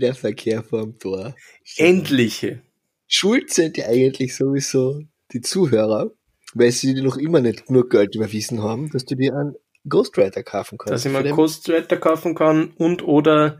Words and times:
wieder 0.00 0.14
Verkehr 0.14 0.62
vorm 0.62 0.98
Tor. 0.98 1.34
Endliche. 1.76 2.62
Schuld 3.06 3.52
sind 3.52 3.76
ja 3.76 3.86
eigentlich 3.86 4.34
sowieso 4.34 5.02
die 5.32 5.40
Zuhörer, 5.40 6.10
weil 6.54 6.72
sie 6.72 6.94
dir 6.94 7.02
noch 7.02 7.16
immer 7.16 7.40
nicht 7.40 7.66
genug 7.66 7.90
Geld 7.90 8.14
überwiesen 8.14 8.62
haben, 8.62 8.90
dass 8.90 9.04
du 9.04 9.14
dir 9.14 9.34
einen 9.34 9.54
Ghostwriter 9.88 10.42
kaufen 10.42 10.78
kannst. 10.78 10.92
Dass 10.92 11.04
ich 11.04 11.12
mir 11.12 11.18
einen 11.18 11.34
Ghostwriter 11.34 11.96
kaufen 11.96 12.34
kann 12.34 12.72
und 12.76 13.02
oder 13.02 13.58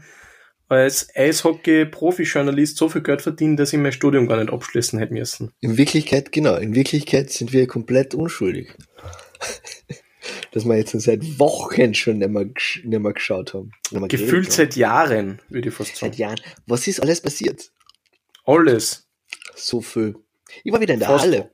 als 0.69 1.09
Eishockey-Profi-Journalist 1.17 2.77
so 2.77 2.89
viel 2.89 3.03
Geld 3.03 3.23
verdienen, 3.23 3.57
dass 3.57 3.73
ich 3.73 3.79
mein 3.79 3.93
Studium 3.93 4.29
gar 4.29 4.39
nicht 4.39 4.53
abschließen 4.53 5.01
hätte 5.01 5.13
müssen. 5.13 5.53
In 5.61 5.77
Wirklichkeit, 5.77 6.31
genau, 6.31 6.55
in 6.57 6.77
Wirklichkeit 6.77 7.31
sind 7.31 7.53
wir 7.53 7.67
komplett 7.67 8.15
unschuldig. 8.15 8.77
dass 10.53 10.65
wir 10.65 10.77
jetzt 10.77 10.99
seit 11.01 11.39
Wochen 11.39 11.95
schon 11.95 12.19
nicht 12.19 12.31
mehr, 12.31 12.43
gesch- 12.45 12.87
nicht 12.87 13.01
mehr 13.01 13.13
geschaut 13.13 13.55
haben. 13.55 13.71
Mehr 13.91 14.09
Gefühlt 14.09 14.47
haben. 14.47 14.53
seit 14.53 14.77
Jahren, 14.77 15.41
würde 15.49 15.69
ich 15.69 15.75
fast 15.75 15.97
seit 15.97 16.15
sagen. 16.15 16.21
Jahren. 16.21 16.41
Was 16.67 16.87
ist 16.87 17.01
alles 17.01 17.21
passiert? 17.21 17.71
Alles. 18.45 19.09
So 19.55 19.81
viel. 19.81 20.17
Ich 20.65 20.73
war 20.73 20.81
wieder 20.81 20.95
in 20.95 21.01
der 21.01 21.09
Fast. 21.09 21.25
Halle. 21.25 21.51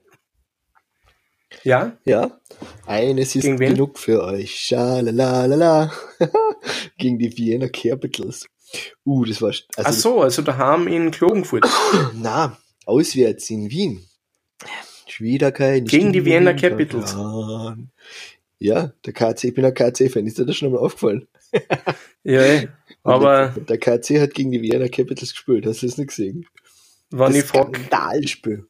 Ja? 1.63 1.97
Ja. 2.05 2.41
Eines 2.87 3.35
ist 3.37 3.43
Gegen 3.43 3.59
wen? 3.59 3.75
genug 3.75 3.99
für 3.99 4.23
euch. 4.23 4.59
Schalalalala. 4.59 5.93
Gegen 6.99 7.19
die 7.19 7.37
Vienna 7.37 7.69
Capitals. 7.69 8.47
Uh, 9.05 9.25
das 9.25 9.41
war, 9.41 9.49
also, 9.49 9.65
Ach 9.77 9.93
so, 9.93 10.21
also 10.23 10.43
daheim 10.43 10.89
in 10.89 11.11
Klagenfurt. 11.11 11.67
na, 12.15 12.59
auswärts 12.85 13.49
in 13.51 13.71
Wien. 13.71 14.05
Kein 15.53 15.85
Gegen 15.87 16.13
die 16.13 16.25
Vienna 16.25 16.53
Capitals. 16.53 17.15
Ja, 18.59 18.93
der 19.05 19.13
KC, 19.13 19.45
ich 19.49 19.55
bin 19.55 19.65
ein 19.65 19.75
KC-Fan, 19.75 20.27
ist 20.27 20.39
dir 20.39 20.47
das 20.47 20.57
schon 20.57 20.73
mal 20.73 20.79
aufgefallen? 20.79 21.29
Ja, 22.29 22.41
eh. 22.43 22.69
aber 23.05 23.53
der, 23.55 23.79
der 23.79 23.79
KC 23.79 24.21
hat 24.21 24.35
gegen 24.35 24.51
die 24.51 24.61
Vienna 24.61 24.89
Capitals 24.89 25.31
gespielt, 25.31 25.65
hast 25.65 25.83
du 25.83 25.87
das 25.87 25.97
nicht 25.97 26.09
gesehen? 26.09 26.45
wenn 27.11 27.33
das 27.33 27.37
ich 27.37 27.45
frag, 27.45 27.69
Skandalspiel. 27.77 28.67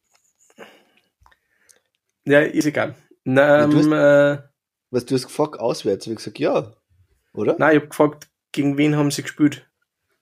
ja, 2.27 2.41
ist 2.41 2.67
egal. 2.67 2.95
Na, 3.25 3.67
du 3.67 3.79
ähm, 3.81 3.93
äh, 3.95 4.43
Was 4.91 5.07
du 5.07 5.15
hast 5.15 5.29
gefragt, 5.29 5.59
auswärts, 5.59 6.05
hab 6.05 6.13
ich 6.13 6.19
gesagt, 6.19 6.39
ja, 6.39 6.75
oder? 7.33 7.57
nein, 7.59 7.77
ich 7.77 7.83
hab 7.83 7.91
gefragt, 7.91 8.29
gegen 8.53 8.77
wen 8.77 8.95
haben 8.95 9.11
sie 9.11 9.23
gespielt? 9.23 9.67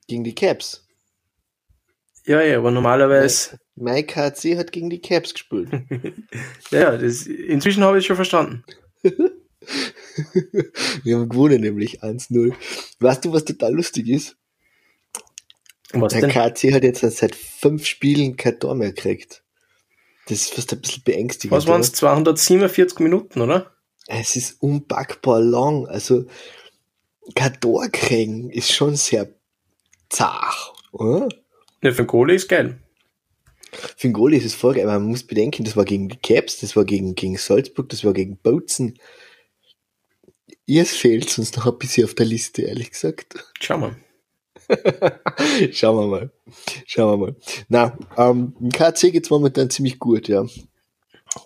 Gegen 0.07 0.23
die 0.23 0.37
Caps. 0.37 0.87
Ja, 2.27 2.41
ja, 2.41 2.59
aber 2.59 2.71
normalerweise, 2.71 3.59
Mein 3.75 4.07
KC 4.07 4.57
hat 4.57 4.71
gegen 4.71 4.91
die 4.91 5.01
Caps 5.01 5.35
gespielt. 5.35 5.71
ja, 6.71 6.79
ja, 6.93 6.97
das, 6.97 7.27
inzwischen 7.27 7.83
habe 7.83 7.99
ich 7.99 8.05
es 8.05 8.07
schon 8.07 8.17
verstanden. 8.17 8.63
Wir 11.05 11.17
haben 11.17 11.29
gewonnen, 11.29 11.61
nämlich 11.61 12.03
1-0. 12.03 12.53
Weißt 13.01 13.25
du, 13.25 13.33
was 13.33 13.45
total 13.45 13.75
lustig 13.75 14.09
ist? 14.09 14.37
Was 15.93 16.13
Der 16.13 16.23
denn? 16.23 16.31
KC 16.31 16.73
hat 16.73 16.83
jetzt 16.83 17.01
seit 17.01 17.35
fünf 17.35 17.87
Spielen 17.87 18.37
kein 18.37 18.59
Tor 18.59 18.75
mehr 18.75 18.93
gekriegt. 18.93 19.43
Das 20.27 20.41
ist 20.41 20.55
fast 20.55 20.73
ein 20.73 20.81
bisschen 20.81 21.03
beängstigend. 21.03 21.57
Was 21.57 21.67
waren 21.67 21.81
es? 21.81 21.89
oder? 21.91 21.97
247 21.97 22.99
Minuten, 23.01 23.41
oder? 23.41 23.73
Es 24.07 24.37
ist 24.37 24.63
unpackbar 24.63 25.41
lang. 25.41 25.87
Also, 25.87 26.25
kein 27.35 27.61
Tor 27.61 27.89
kriegen 27.91 28.51
ist 28.51 28.73
schon 28.73 28.97
sehr 28.97 29.35
zart, 30.09 30.73
oder? 30.93 31.29
Ja, 31.83 31.91
für 31.91 32.03
den 32.03 32.07
Kohle 32.07 32.35
ist 32.35 32.49
geil. 32.49 32.81
Für 33.97 34.11
Goalie 34.11 34.39
ist 34.39 34.45
es 34.45 34.55
voll 34.55 34.75
geil, 34.75 34.87
man 34.87 35.03
muss 35.03 35.25
bedenken, 35.25 35.65
das 35.65 35.77
war 35.77 35.85
gegen 35.85 36.09
die 36.09 36.17
Caps, 36.17 36.61
das 36.61 36.77
war 36.77 36.85
gegen, 36.85 37.15
gegen 37.15 37.37
Salzburg, 37.37 37.89
das 37.89 38.05
war 38.05 38.13
gegen 38.13 38.37
Bozen. 38.37 38.99
Ihr 40.67 40.87
fehlt 40.87 41.39
uns 41.39 41.55
noch 41.57 41.67
ein 41.67 41.79
bisschen 41.79 42.05
auf 42.05 42.15
der 42.15 42.27
Liste, 42.27 42.63
ehrlich 42.63 42.91
gesagt. 42.91 43.35
Schau 43.61 43.79
mal. 43.79 43.97
Schauen 45.73 45.97
wir 45.97 46.07
mal. 46.07 46.31
Schauen 46.87 47.21
wir 47.21 47.27
mal. 47.27 47.37
Na, 47.69 47.99
ähm, 48.17 48.55
im 48.61 48.71
KC 48.71 49.13
geht's 49.13 49.31
momentan 49.31 49.69
ziemlich 49.69 49.99
gut, 49.99 50.29
ja. 50.29 50.47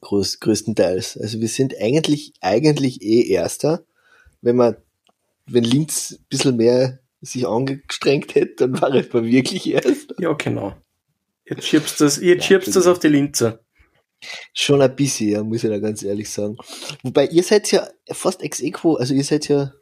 Groß, 0.02 0.40
größtenteils. 0.40 1.18
Also 1.18 1.40
wir 1.40 1.48
sind 1.48 1.74
eigentlich, 1.80 2.32
eigentlich 2.40 3.02
eh 3.02 3.28
Erster. 3.28 3.84
Wenn 4.40 4.56
man, 4.56 4.76
wenn 5.46 5.64
Linz 5.64 6.12
ein 6.12 6.26
bisschen 6.28 6.56
mehr 6.56 7.00
sich 7.20 7.46
angestrengt 7.46 8.34
hätte, 8.34 8.68
dann 8.68 8.80
war 8.80 8.94
es 8.94 9.12
mal 9.12 9.24
wirklich 9.24 9.68
Erster. 9.68 10.14
Ja, 10.18 10.32
genau. 10.34 10.74
Jetzt 11.44 11.66
schiebst 11.66 11.98
du 11.98 12.04
das, 12.04 12.18
jetzt 12.18 12.42
Ja, 12.42 12.58
schiebst 12.58 12.68
du 12.68 12.72
das 12.72 12.86
auf 12.86 12.98
die 12.98 13.08
Linze. 13.08 13.64
Schon 14.52 14.82
ein 14.82 14.94
bisschen, 14.96 15.28
ja, 15.30 15.42
muss 15.42 15.62
ich 15.64 15.70
da 15.70 15.78
ganz 15.78 16.02
ehrlich 16.02 16.28
sagen. 16.30 16.56
Wobei, 17.02 17.26
ihr 17.26 17.42
seid 17.42 17.70
ja 17.70 17.88
fast 18.10 18.42
ex 18.42 18.60
equo, 18.60 18.94
also 18.96 19.14
ihr 19.14 19.22
seid 19.24 19.48
ja, 19.48 19.72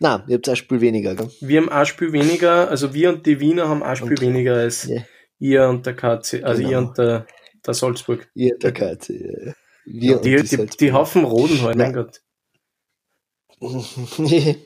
na, 0.00 0.24
ihr 0.28 0.36
habt 0.36 0.48
ein 0.48 0.56
Spiel 0.56 0.80
weniger, 0.80 1.14
gell? 1.14 1.30
Wir 1.40 1.60
haben 1.60 1.68
ein 1.68 1.86
Spiel 1.86 2.12
weniger, 2.12 2.68
also 2.68 2.94
wir 2.94 3.10
und 3.10 3.26
die 3.26 3.40
Wiener 3.40 3.68
haben 3.68 3.82
ein 3.82 3.96
Spiel 3.96 4.10
Und- 4.10 4.20
weniger 4.20 4.54
als 4.56 4.84
Ja. 4.84 5.02
ihr 5.38 5.68
und 5.68 5.86
der 5.86 5.94
KC, 5.94 6.42
also 6.44 6.58
Genau. 6.62 6.70
ihr 6.70 6.78
und 6.78 6.98
der, 6.98 7.26
der 7.66 7.74
Salzburg. 7.74 8.28
Ihr, 8.34 8.56
der 8.58 8.72
KC, 8.72 9.08
ja, 9.10 9.46
ja. 9.46 9.54
Wir 9.86 10.16
und 10.16 10.24
die, 10.24 10.36
die, 10.36 10.42
die, 10.42 10.56
Salzburger. 10.56 10.92
Haufen 10.92 11.24
Roden 11.24 11.62
halt, 11.62 11.76
mein 11.76 11.94
Ja. 11.94 12.02
Gott. 12.02 12.20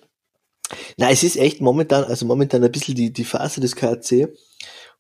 Na, 0.96 1.10
es 1.10 1.22
ist 1.22 1.36
echt 1.36 1.60
momentan, 1.60 2.04
also 2.04 2.24
momentan 2.26 2.64
ein 2.64 2.72
bisschen 2.72 2.94
die, 2.94 3.12
die 3.12 3.24
Phase 3.24 3.60
des 3.60 3.76
KC 3.76 4.28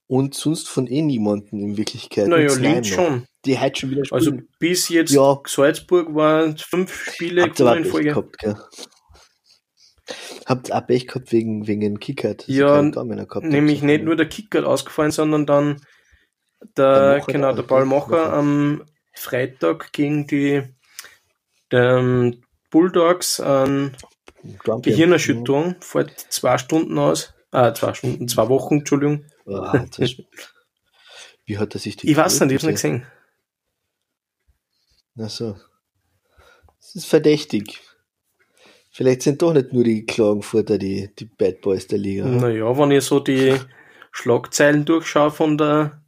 und 0.06 0.34
sonst 0.34 0.68
von 0.68 0.86
eh 0.86 1.02
niemanden 1.02 1.60
in 1.60 1.76
Wirklichkeit. 1.76 2.28
Naja, 2.28 2.52
Linz 2.54 2.88
schon. 2.88 3.26
Die 3.44 3.58
heute 3.58 3.80
schon 3.80 3.90
wieder 3.90 4.02
Also 4.10 4.30
spielen. 4.30 4.48
bis 4.58 4.88
jetzt 4.88 5.10
Ja. 5.12 5.40
Salzburg 5.46 6.14
waren 6.14 6.56
fünf 6.58 7.10
Spiele 7.12 7.42
Habt 7.42 7.58
in 7.78 7.84
Folge. 7.84 8.08
gehabt, 8.10 8.38
gell? 8.38 8.56
Habt 10.46 10.68
ihr 10.68 10.76
auch 10.76 10.86
Pech 10.86 11.06
gehabt 11.06 11.32
wegen, 11.32 11.66
wegen 11.66 11.80
dem 11.80 12.00
Kickert? 12.00 12.44
Ja, 12.48 12.80
gehabt 13.26 13.46
Nämlich 13.46 13.82
nicht 13.82 14.04
nur 14.04 14.16
der 14.16 14.28
Kicker 14.28 14.58
hat 14.60 14.64
ausgefallen, 14.66 15.10
sondern 15.12 15.46
dann 15.46 15.80
Der 16.76 17.14
der, 17.16 17.24
genau, 17.26 17.52
der 17.52 17.62
Mocher. 17.84 18.32
am 18.32 18.84
Freitag 19.14 19.92
gegen 19.92 20.26
die 20.26 20.62
ähm, 21.70 22.42
Bulldogs 22.70 23.40
an 23.40 23.96
Trump- 24.64 24.84
Gehirnerschütterung, 24.84 25.76
fällt 25.80 26.18
zwei 26.18 26.58
Stunden 26.58 26.98
aus. 26.98 27.34
Ah, 27.50 27.72
zwei 27.74 27.94
Stunden, 27.94 28.28
zwei 28.28 28.48
Wochen, 28.48 28.78
Entschuldigung. 28.78 29.24
Ist- 29.98 30.22
Wie 31.44 31.58
hat 31.58 31.74
er 31.74 31.80
sich 31.80 31.96
die 31.96 32.10
Ich 32.10 32.16
weiß 32.16 32.40
nicht, 32.40 32.50
ich 32.50 32.54
hab's 32.56 32.64
nicht 32.64 32.74
gesehen. 32.74 33.06
Ach 35.18 35.30
so. 35.30 35.56
Das 36.80 36.94
ist 36.94 37.06
verdächtig. 37.06 37.80
Vielleicht 38.90 39.22
sind 39.22 39.40
doch 39.40 39.52
nicht 39.54 39.72
nur 39.72 39.84
die 39.84 40.04
Klagenfurter 40.04 40.76
die, 40.78 41.10
die 41.18 41.24
Bad 41.24 41.60
Boys 41.62 41.86
der 41.86 41.98
Liga. 41.98 42.26
Naja, 42.26 42.76
wenn 42.76 42.90
ich 42.90 43.04
so 43.04 43.20
die 43.20 43.56
Schlagzeilen 44.10 44.84
durchschaue 44.84 45.30
von 45.30 45.56
der 45.56 46.02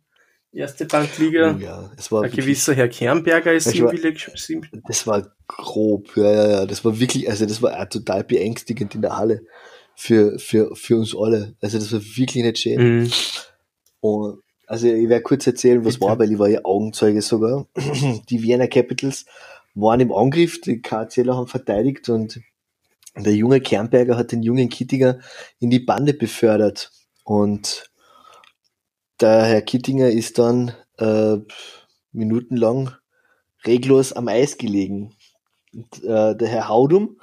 erste 0.53 0.84
Bankliga, 0.84 1.54
Oh 1.56 1.60
ja, 1.60 1.91
es 1.97 2.12
war 2.12 2.20
ein 2.20 2.25
wirklich, 2.31 2.44
gewisser 2.44 2.75
Herr 2.75 2.88
Kernberger 2.88 3.53
ist 3.54 3.66
war- 3.66 3.72
siebenwillig. 3.72 4.31
sieben- 4.34 4.69
das 4.87 5.06
war 5.06 5.34
grob, 5.48 6.14
ja, 6.16 6.31
ja, 6.31 6.50
ja, 6.50 6.66
das 6.66 6.84
war 6.84 6.98
wirklich, 7.00 7.28
also 7.31 7.47
das 7.47 7.62
war 7.62 7.81
auch 7.81 7.88
total 7.88 8.22
beängstigend 8.25 8.94
in 8.94 9.03
der 9.03 9.16
Halle 9.16 9.47
für, 9.97 10.38
für, 10.38 10.75
für 10.76 10.97
uns 10.97 11.16
alle. 11.16 11.56
Also 11.62 11.78
das 11.78 11.91
war 11.93 12.00
wirklich 12.00 12.44
nicht 12.44 12.59
schön. 12.59 12.98
Mhm. 13.04 13.12
Und, 14.00 14.43
also 14.66 14.86
ich 14.86 15.08
werde 15.08 15.22
kurz 15.22 15.47
erzählen, 15.47 15.84
was 15.84 15.94
Bitte. 15.94 16.06
war, 16.06 16.19
weil 16.19 16.32
ich 16.32 16.38
war 16.38 16.48
ja 16.48 16.64
Augenzeuge 16.64 17.22
sogar. 17.22 17.66
Die 18.28 18.42
Vienna 18.42 18.66
Capitals 18.66 19.26
waren 19.75 20.00
im 20.00 20.12
Angriff, 20.12 20.60
die 20.60 20.80
KCler 20.80 21.36
haben 21.36 21.48
verteidigt 21.48 22.08
und 22.08 22.41
der 23.16 23.34
junge 23.34 23.60
Kernberger 23.60 24.16
hat 24.16 24.32
den 24.32 24.42
jungen 24.42 24.69
Kittinger 24.69 25.20
in 25.58 25.70
die 25.70 25.81
Bande 25.81 26.14
befördert. 26.14 26.90
Und 27.25 27.90
der 29.20 29.44
Herr 29.44 29.62
Kittinger 29.62 30.11
ist 30.11 30.38
dann 30.38 30.72
äh, 30.99 31.37
minutenlang 32.12 32.93
reglos 33.64 34.12
am 34.12 34.28
Eis 34.28 34.58
gelegen. 34.58 35.14
Und, 35.72 36.05
äh, 36.05 36.37
der 36.37 36.49
Herr 36.49 36.69
Haudum 36.69 37.20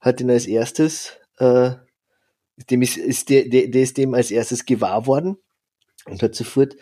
hat 0.00 0.20
ihn 0.20 0.30
als 0.30 0.46
erstes, 0.46 1.12
äh, 1.38 1.72
dem 2.70 2.82
ist, 2.82 2.96
ist 2.96 3.28
der, 3.28 3.48
der, 3.48 3.68
der 3.68 3.82
ist 3.82 3.96
dem 3.96 4.14
als 4.14 4.30
erstes 4.30 4.64
gewahr 4.64 5.06
worden 5.06 5.36
und 6.06 6.22
hat 6.22 6.34
sofort 6.34 6.76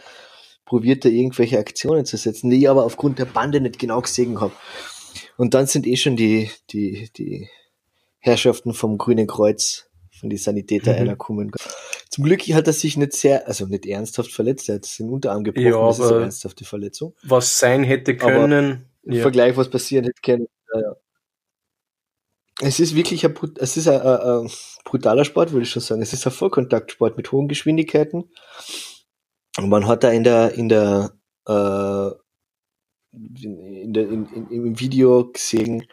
probiert, 0.65 1.05
da 1.05 1.09
irgendwelche 1.09 1.59
Aktionen 1.59 2.05
zu 2.07 2.17
setzen, 2.17 2.51
die 2.51 2.61
ich 2.61 2.69
aber 2.69 2.85
aufgrund 2.85 3.19
der 3.19 3.27
Bande 3.27 3.61
nicht 3.61 3.79
genau 3.79 4.01
gesehen 4.01 4.41
habe. 4.41 4.53
Und 5.37 5.55
dann 5.55 5.67
sind 5.67 5.87
eh 5.87 5.97
schon 5.97 6.17
die, 6.17 6.51
die, 6.71 7.11
die 7.17 7.49
Herrschaften 8.19 8.73
vom 8.73 8.97
Grünen 8.99 9.27
Kreuz, 9.27 9.87
von 10.19 10.31
die 10.31 10.37
Sanitäter 10.39 10.93
Mhm. 10.93 10.99
einer 10.99 11.17
kommen. 11.17 11.53
Zum 12.09 12.25
Glück 12.25 12.41
hat 12.43 12.67
er 12.67 12.73
sich 12.73 12.97
nicht 12.97 13.13
sehr, 13.13 13.47
also 13.49 13.67
nicht 13.67 13.85
ernsthaft 13.87 14.31
verletzt, 14.33 14.69
er 14.69 14.77
hat 14.77 14.99
den 14.99 15.11
Unterarm 15.11 15.45
gebrochen, 15.45 15.67
Ja, 15.67 15.87
das 15.89 15.99
ist 15.99 16.13
eine 16.13 16.23
ernsthafte 16.23 16.65
Verletzung. 16.65 17.15
Was 17.25 17.59
sein 17.59 17.83
hätte 17.85 18.17
können. 18.17 18.87
Im 19.03 19.13
Ja. 19.13 19.23
Vergleich, 19.23 19.57
was 19.57 19.69
passieren 19.69 20.05
hätte 20.05 20.23
können. 20.23 20.47
Ja, 20.73 20.81
ja. 20.81 20.97
Es 22.61 22.79
ist 22.79 22.95
wirklich 22.95 23.27
ein, 23.27 23.35
es 23.59 23.77
ist 23.77 23.89
ein, 23.89 24.01
ein, 24.01 24.21
ein 24.45 24.51
brutaler 24.85 25.25
Sport, 25.25 25.51
würde 25.53 25.65
ich 25.65 25.71
schon 25.71 25.83
sagen. 25.83 26.01
Es 26.03 26.13
ist 26.13 26.25
ein 26.25 26.33
Vollkontaktsport 26.33 27.17
mit 27.17 27.33
hohen 27.33 27.49
Geschwindigkeiten. 27.49 28.31
Und 29.57 29.69
man 29.69 29.87
hat 29.87 30.05
da 30.05 30.11
in 30.11 30.25
der, 30.25 30.53
in 30.55 30.69
der, 30.69 31.13
äh, 31.47 32.11
in 33.13 33.93
der, 33.93 34.09
in, 34.09 34.27
in, 34.27 34.51
im 34.51 34.81
Video 34.81 35.31
gesehen, 35.31 35.87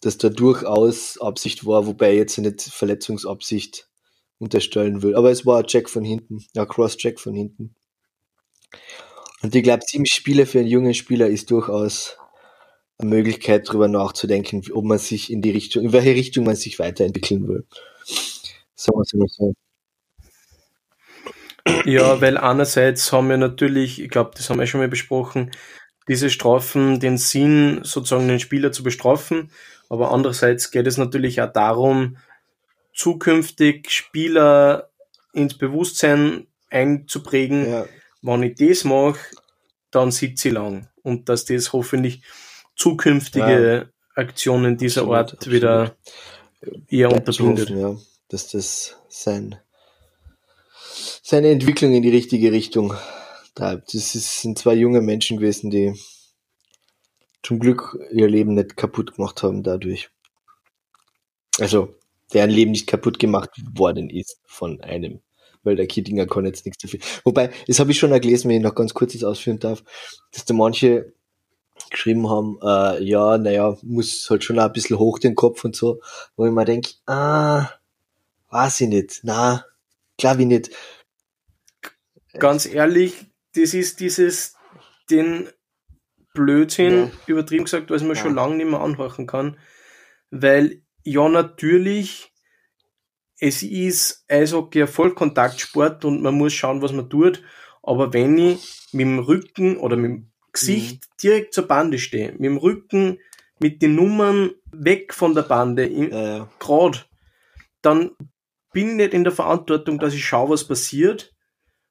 dass 0.00 0.18
da 0.18 0.28
durchaus 0.28 1.18
Absicht 1.20 1.66
war, 1.66 1.86
wobei 1.86 2.14
jetzt 2.14 2.38
nicht 2.38 2.62
Verletzungsabsicht 2.62 3.88
unterstellen 4.38 5.02
will. 5.02 5.16
Aber 5.16 5.30
es 5.30 5.46
war 5.46 5.58
ein 5.58 5.66
Check 5.66 5.88
von 5.88 6.04
hinten, 6.04 6.44
ein 6.56 6.68
Cross-Check 6.68 7.18
von 7.18 7.34
hinten. 7.34 7.74
Und 9.42 9.54
ich 9.54 9.62
glaube, 9.62 9.82
sieben 9.86 10.06
Spiele 10.06 10.46
für 10.46 10.60
einen 10.60 10.68
jungen 10.68 10.94
Spieler 10.94 11.28
ist 11.28 11.50
durchaus 11.50 12.16
eine 12.98 13.10
Möglichkeit, 13.10 13.68
darüber 13.68 13.88
nachzudenken, 13.88 14.62
ob 14.72 14.84
man 14.84 14.98
sich 14.98 15.30
in 15.30 15.42
die 15.42 15.50
Richtung, 15.50 15.84
in 15.84 15.92
welche 15.92 16.14
Richtung 16.14 16.44
man 16.44 16.56
sich 16.56 16.78
weiterentwickeln 16.78 17.46
will. 17.46 17.66
Sagen 18.74 18.98
wir 18.98 19.02
es 19.02 19.14
mal 19.14 19.28
so. 19.28 19.54
Ja, 21.84 22.20
weil 22.20 22.36
einerseits 22.36 23.12
haben 23.12 23.28
wir 23.28 23.36
natürlich, 23.36 24.00
ich 24.00 24.10
glaube, 24.10 24.32
das 24.36 24.50
haben 24.50 24.58
wir 24.58 24.66
schon 24.66 24.80
mal 24.80 24.88
besprochen, 24.88 25.50
diese 26.08 26.30
Strafen 26.30 27.00
den 27.00 27.18
Sinn, 27.18 27.80
sozusagen 27.82 28.28
den 28.28 28.40
Spieler 28.40 28.72
zu 28.72 28.82
bestrafen, 28.82 29.50
aber 29.88 30.12
andererseits 30.12 30.70
geht 30.70 30.86
es 30.86 30.96
natürlich 30.96 31.40
auch 31.40 31.52
darum, 31.52 32.16
zukünftig 32.94 33.90
Spieler 33.90 34.90
ins 35.32 35.58
Bewusstsein 35.58 36.46
einzuprägen, 36.70 37.70
ja. 37.70 37.86
wenn 38.22 38.42
ich 38.42 38.56
das 38.56 38.84
mache, 38.84 39.18
dann 39.90 40.10
sitze 40.10 40.48
ich 40.48 40.54
lang. 40.54 40.88
Und 41.02 41.28
dass 41.28 41.44
das 41.44 41.72
hoffentlich 41.72 42.22
zukünftige 42.74 43.86
ja. 43.86 44.20
Aktionen 44.20 44.76
dieser 44.76 45.02
absolut, 45.02 45.16
Art 45.16 45.32
absolut. 45.34 45.56
wieder 45.56 45.96
eher 46.88 47.12
unterbindet. 47.12 47.70
Ja, 47.70 47.96
dass 48.28 48.48
das 48.48 48.96
sein, 49.08 49.56
seine 51.28 51.50
Entwicklung 51.50 51.92
in 51.92 52.02
die 52.02 52.10
richtige 52.10 52.52
Richtung 52.52 52.94
treibt. 53.56 53.92
Das 53.92 54.12
sind 54.12 54.56
zwei 54.56 54.74
junge 54.74 55.00
Menschen 55.00 55.38
gewesen, 55.38 55.70
die 55.72 55.92
zum 57.42 57.58
Glück 57.58 57.98
ihr 58.12 58.28
Leben 58.28 58.54
nicht 58.54 58.76
kaputt 58.76 59.16
gemacht 59.16 59.42
haben 59.42 59.64
dadurch. 59.64 60.08
Also, 61.58 61.96
deren 62.32 62.50
Leben 62.50 62.70
nicht 62.70 62.86
kaputt 62.86 63.18
gemacht 63.18 63.50
worden 63.74 64.08
ist 64.08 64.38
von 64.46 64.80
einem. 64.82 65.20
Weil 65.64 65.74
der 65.74 65.88
Kittinger 65.88 66.26
kann 66.26 66.46
jetzt 66.46 66.64
nichts 66.64 66.80
dafür. 66.80 67.00
Wobei, 67.24 67.50
das 67.66 67.80
habe 67.80 67.90
ich 67.90 67.98
schon 67.98 68.12
gelesen, 68.20 68.48
wenn 68.48 68.58
ich 68.58 68.62
noch 68.62 68.76
ganz 68.76 68.94
kurz 68.94 69.12
das 69.12 69.24
ausführen 69.24 69.58
darf, 69.58 69.82
dass 70.30 70.44
da 70.44 70.54
manche 70.54 71.12
geschrieben 71.90 72.30
haben, 72.30 72.60
äh, 72.62 73.02
ja, 73.02 73.36
naja, 73.36 73.76
muss 73.82 74.30
halt 74.30 74.44
schon 74.44 74.60
ein 74.60 74.72
bisschen 74.72 75.00
hoch 75.00 75.18
den 75.18 75.34
Kopf 75.34 75.64
und 75.64 75.74
so, 75.74 75.98
wo 76.36 76.46
ich 76.46 76.52
mir 76.52 76.64
denke, 76.64 76.90
ah, 77.06 77.68
weiß 78.50 78.82
ich 78.82 78.88
nicht, 78.88 79.20
na, 79.24 79.64
glaube 80.16 80.42
ich 80.42 80.48
nicht. 80.48 80.70
Ganz 82.38 82.66
ehrlich, 82.66 83.26
das 83.54 83.74
ist 83.74 84.00
dieses, 84.00 84.56
den 85.10 85.48
Blödsinn, 86.34 86.94
ja. 86.94 87.10
übertrieben 87.26 87.64
gesagt, 87.64 87.90
was 87.90 88.02
man 88.02 88.16
ja. 88.16 88.22
schon 88.22 88.34
lange 88.34 88.56
nicht 88.56 88.70
mehr 88.70 88.80
anhören 88.80 89.26
kann, 89.26 89.58
weil 90.30 90.82
ja, 91.02 91.28
natürlich, 91.28 92.32
es 93.38 93.62
ist 93.62 94.24
Eishockey 94.28 94.82
ein 94.82 94.88
Vollkontaktsport 94.88 96.04
und 96.04 96.22
man 96.22 96.34
muss 96.34 96.52
schauen, 96.52 96.82
was 96.82 96.92
man 96.92 97.08
tut, 97.08 97.42
aber 97.82 98.12
wenn 98.12 98.36
ich 98.36 98.88
mit 98.92 99.06
dem 99.06 99.18
Rücken 99.18 99.76
oder 99.76 99.96
mit 99.96 100.10
dem 100.10 100.32
Gesicht 100.52 101.04
mhm. 101.04 101.16
direkt 101.22 101.54
zur 101.54 101.68
Bande 101.68 101.98
stehe, 101.98 102.32
mit 102.32 102.44
dem 102.44 102.56
Rücken, 102.56 103.18
mit 103.58 103.82
den 103.82 103.94
Nummern 103.94 104.50
weg 104.72 105.14
von 105.14 105.34
der 105.34 105.42
Bande, 105.42 105.88
ja, 105.88 106.36
ja. 106.36 106.48
gerade, 106.58 107.04
dann 107.82 108.10
bin 108.72 108.90
ich 108.90 108.94
nicht 108.96 109.14
in 109.14 109.24
der 109.24 109.32
Verantwortung, 109.32 109.98
dass 109.98 110.14
ich 110.14 110.24
schaue, 110.24 110.50
was 110.50 110.66
passiert, 110.66 111.35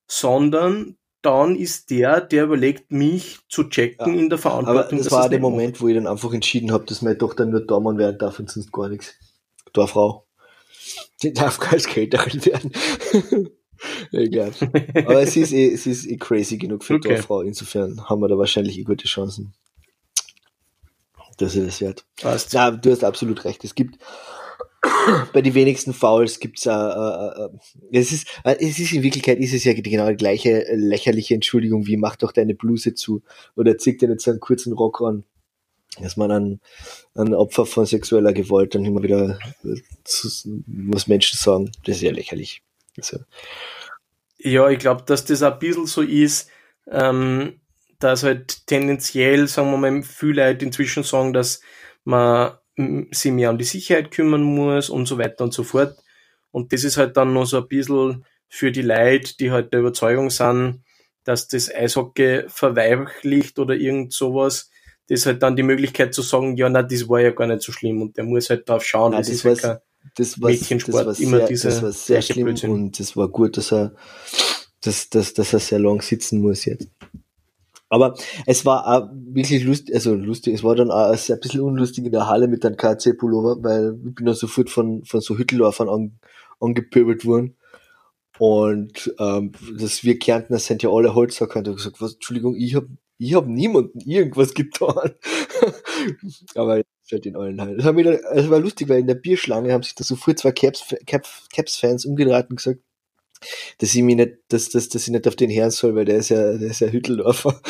sondern 0.07 0.98
dann 1.22 1.56
ist 1.56 1.90
der, 1.90 2.22
der 2.22 2.44
überlegt, 2.44 2.92
mich 2.92 3.40
zu 3.50 3.63
checken 3.63 4.13
ja. 4.13 4.19
in 4.22 4.30
der 4.30 4.38
Verantwortung. 4.38 5.00
Aber 5.00 5.04
das 5.04 5.12
war 5.12 5.28
der 5.28 5.40
Moment, 5.40 5.81
wo 5.81 5.88
ich 5.88 5.96
dann 5.96 6.06
einfach 6.06 6.31
entschieden 6.34 6.72
habe, 6.72 6.86
dass 6.86 7.02
meine 7.02 7.18
Tochter 7.18 7.46
nur 7.46 7.62
Dormann 7.62 7.98
werden 7.98 8.19
darf 8.19 8.40
und 8.40 8.50
sonst 8.50 8.72
gar 8.72 8.90
nichts. 8.90 9.16
Dorfrau. 9.74 10.28
Die 11.24 11.34
darf 11.34 11.60
gar 11.60 11.74
als 11.74 11.88
Caterin 11.88 12.46
werden. 12.46 12.72
Egal. 14.12 14.52
Aber 14.96 15.22
es 15.22 15.36
ist 15.36 15.52
eh, 15.52 15.74
es 15.74 15.88
ist 15.88 16.06
eh 16.06 16.18
crazy 16.18 16.58
genug 16.58 16.84
für 16.84 16.96
okay. 16.96 17.16
Dorffrau. 17.16 17.42
Insofern 17.42 18.08
haben 18.08 18.22
wir 18.22 18.28
da 18.28 18.38
wahrscheinlich 18.38 18.78
eh 18.78 18.84
gute 18.84 19.08
Chancen. 19.08 19.54
Dass 21.38 21.56
er 21.56 21.66
das 21.66 21.81
wert. 21.81 22.06
Passt. 22.22 22.54
Ja, 22.54 22.72
du 22.72 22.92
hast 22.92 23.04
absolut 23.04 23.44
recht. 23.46 23.63
Es 23.63 23.75
gibt 23.75 23.98
bei 25.34 25.42
den 25.42 25.54
wenigsten 25.54 25.94
Fouls 25.94 26.40
gibt's 26.40 26.66
äh, 26.66 26.72
äh, 26.72 27.46
äh, 27.46 27.50
es 27.92 28.12
ist 28.12 28.28
äh, 28.44 28.56
es 28.60 28.80
ist 28.80 28.94
in 28.94 29.04
Wirklichkeit 29.04 29.40
ist 29.40 29.54
es 29.54 29.63
ja 29.63 29.74
genau 29.74 30.10
die 30.10 30.16
gleiche 30.16 30.68
äh, 30.68 30.75
lächerliche 30.75 31.34
Entschuldigung 31.34 31.86
wie 31.88 31.98
mach 31.98 32.16
doch 32.16 32.31
deine 32.31 32.56
Bluse 32.56 32.94
zu 32.94 33.24
oder 33.56 33.78
zieh 33.78 33.98
dir 33.98 34.13
so 34.18 34.31
einen 34.31 34.40
kurzen 34.40 34.74
Rock 34.74 35.02
an 35.02 35.24
dass 36.00 36.18
man 36.18 36.31
ein, 36.31 36.60
ein 37.13 37.34
Opfer 37.34 37.66
von 37.66 37.86
sexueller 37.86 38.34
Gewalt 38.34 38.75
dann 38.75 38.86
immer 38.86 39.02
wieder 39.02 39.40
äh, 39.63 39.81
muss 40.68 41.08
Menschen 41.08 41.38
sagen 41.38 41.72
das 41.86 41.98
ist 41.98 42.01
ja 42.01 42.12
lächerlich 42.12 42.63
also. 42.98 43.19
ja 44.38 44.69
ich 44.69 44.80
glaube 44.80 45.04
dass 45.06 45.25
das 45.25 45.44
ein 45.44 45.60
bisschen 45.60 45.86
so 45.86 46.01
ist 46.01 46.50
ähm, 46.92 47.60
dass 48.00 48.24
halt 48.24 48.68
tendenziell 48.68 49.48
sagen 49.48 49.72
wir 49.72 49.78
mal 49.78 50.04
viele 50.04 50.48
Leute 50.48 50.66
inzwischen 50.66 51.04
sagen 51.04 51.34
dass 51.34 51.62
man 52.04 52.54
sich 53.12 53.31
mehr 53.31 53.51
um 53.51 53.57
die 53.57 53.63
Sicherheit 53.63 54.12
kümmern 54.12 54.44
muss 54.44 54.89
und 54.89 55.06
so 55.07 55.18
weiter 55.18 55.44
und 55.44 55.54
so 55.54 55.63
fort. 55.63 55.98
Und 56.51 56.74
das 56.74 56.83
ist 56.83 56.98
halt 56.98 57.18
dann 57.18 57.33
noch 57.33 57.45
so 57.45 57.57
ein 57.57 57.68
bisschen 57.68 58.25
für 58.48 58.72
die 58.72 58.81
Leute, 58.81 59.36
die 59.38 59.51
halt 59.51 59.74
der 59.74 59.81
Überzeugung 59.81 60.30
sind, 60.30 60.83
dass 61.24 61.48
das 61.48 61.74
Eishockey 61.74 62.44
verweiblicht 62.48 63.60
oder 63.60 63.75
irgend 63.75 64.13
sowas, 64.13 64.69
das 65.07 65.22
ist 65.22 65.25
halt 65.25 65.44
dann 65.44 65.56
die 65.56 65.63
Möglichkeit 65.63 66.13
zu 66.13 66.22
sagen, 66.22 66.56
ja, 66.56 66.69
na, 66.69 66.81
das 66.81 67.07
war 67.10 67.19
ja 67.19 67.31
gar 67.31 67.48
nicht 67.48 67.62
so 67.62 67.72
schlimm 67.72 68.01
und 68.01 68.18
der 68.18 68.24
muss 68.24 68.50
halt 68.50 68.68
drauf 68.68 68.83
schauen. 68.83 69.12
Nein, 69.12 69.22
das, 69.22 69.27
das, 69.27 69.36
ist 69.38 69.63
halt 69.63 69.81
das 70.16 70.42
war, 70.42 70.50
Mädchensport, 70.50 71.07
das 71.07 71.19
war 71.19 71.27
immer 71.27 71.38
sehr, 71.39 71.48
diese, 71.48 71.68
das 71.69 71.81
war 71.81 71.92
sehr 71.92 72.22
schlimm 72.22 72.45
Blödsinn. 72.45 72.72
und 72.72 73.00
das 73.00 73.16
war 73.18 73.27
gut, 73.27 73.57
dass 73.57 73.72
er, 73.72 73.94
dass, 74.81 75.10
dass, 75.10 75.33
dass 75.33 75.54
er 75.54 75.60
sehr 75.60 75.80
lang 75.80 76.01
sitzen 76.01 76.42
muss 76.42 76.66
jetzt. 76.66 76.89
Aber 77.90 78.16
es 78.46 78.66
war 78.66 78.88
auch 78.88 79.10
wirklich 79.14 79.64
lustig, 79.64 79.94
also 79.94 80.16
lustig, 80.16 80.56
es 80.56 80.64
war 80.64 80.76
dann 80.76 80.92
auch 80.92 81.12
ein 81.12 81.40
bisschen 81.40 81.62
unlustig 81.62 82.06
in 82.06 82.12
der 82.12 82.28
Halle 82.28 82.48
mit 82.48 82.66
einem 82.66 82.78
KC-Pullover, 82.78 83.64
weil 83.64 83.98
ich 84.08 84.16
bin 84.16 84.26
dann 84.26 84.36
sofort 84.36 84.70
von, 84.70 85.06
von 85.06 85.22
so 85.22 85.38
Hütteldorfern 85.38 85.90
an, 85.90 86.20
angepöbelt 86.60 87.26
worden. 87.26 87.56
Und 88.38 89.13
ähm, 89.20 89.54
das 89.77 90.04
wir 90.04 90.20
Kärntner 90.20 90.60
sind 90.60 90.84
ja 90.84 90.89
alle 90.89 91.15
Holzhacker 91.15 91.60
und 91.60 91.68
ich 91.70 91.75
gesagt, 91.75 92.01
was, 92.01 92.15
Entschuldigung, 92.15 92.56
ich 92.56 92.75
hab, 92.75 92.86
ich 93.18 93.34
hab 93.34 93.48
niemanden 93.48 94.00
irgendwas 94.01 94.54
getan. 94.54 95.12
Aber 96.56 96.82
fällt 97.08 97.25
in 97.25 97.36
allen 97.36 97.62
halt. 97.62 97.80
Das, 97.80 98.50
war 98.50 98.60
lustig, 98.60 98.89
weil 98.89 99.00
in 99.00 99.08
der 99.08 99.15
Bierschlange 99.15 99.72
haben 99.72 99.84
sich 99.84 99.96
da 99.96 100.04
sofort 100.04 100.39
zwei 100.39 100.51
Caps-Fans 100.51 101.50
Caps, 101.54 102.06
umgedreht 102.06 102.50
und 102.50 102.58
gesagt, 102.58 102.82
dass 103.80 103.94
ich 103.94 104.01
mich 104.01 104.15
nicht, 104.15 104.34
dass, 104.50 104.70
dass, 104.70 104.89
dass 104.89 105.04
ich 105.04 105.10
nicht 105.10 105.27
auf 105.27 105.36
den 105.36 105.50
Herrn 105.50 105.72
soll, 105.72 105.96
weil 105.96 106.06
der 106.06 106.18
ist 106.18 106.30
ja, 106.30 106.58
der 106.58 106.70
ist 106.70 106.80
ja 106.80 106.88
Hütteldorfer. 106.88 107.60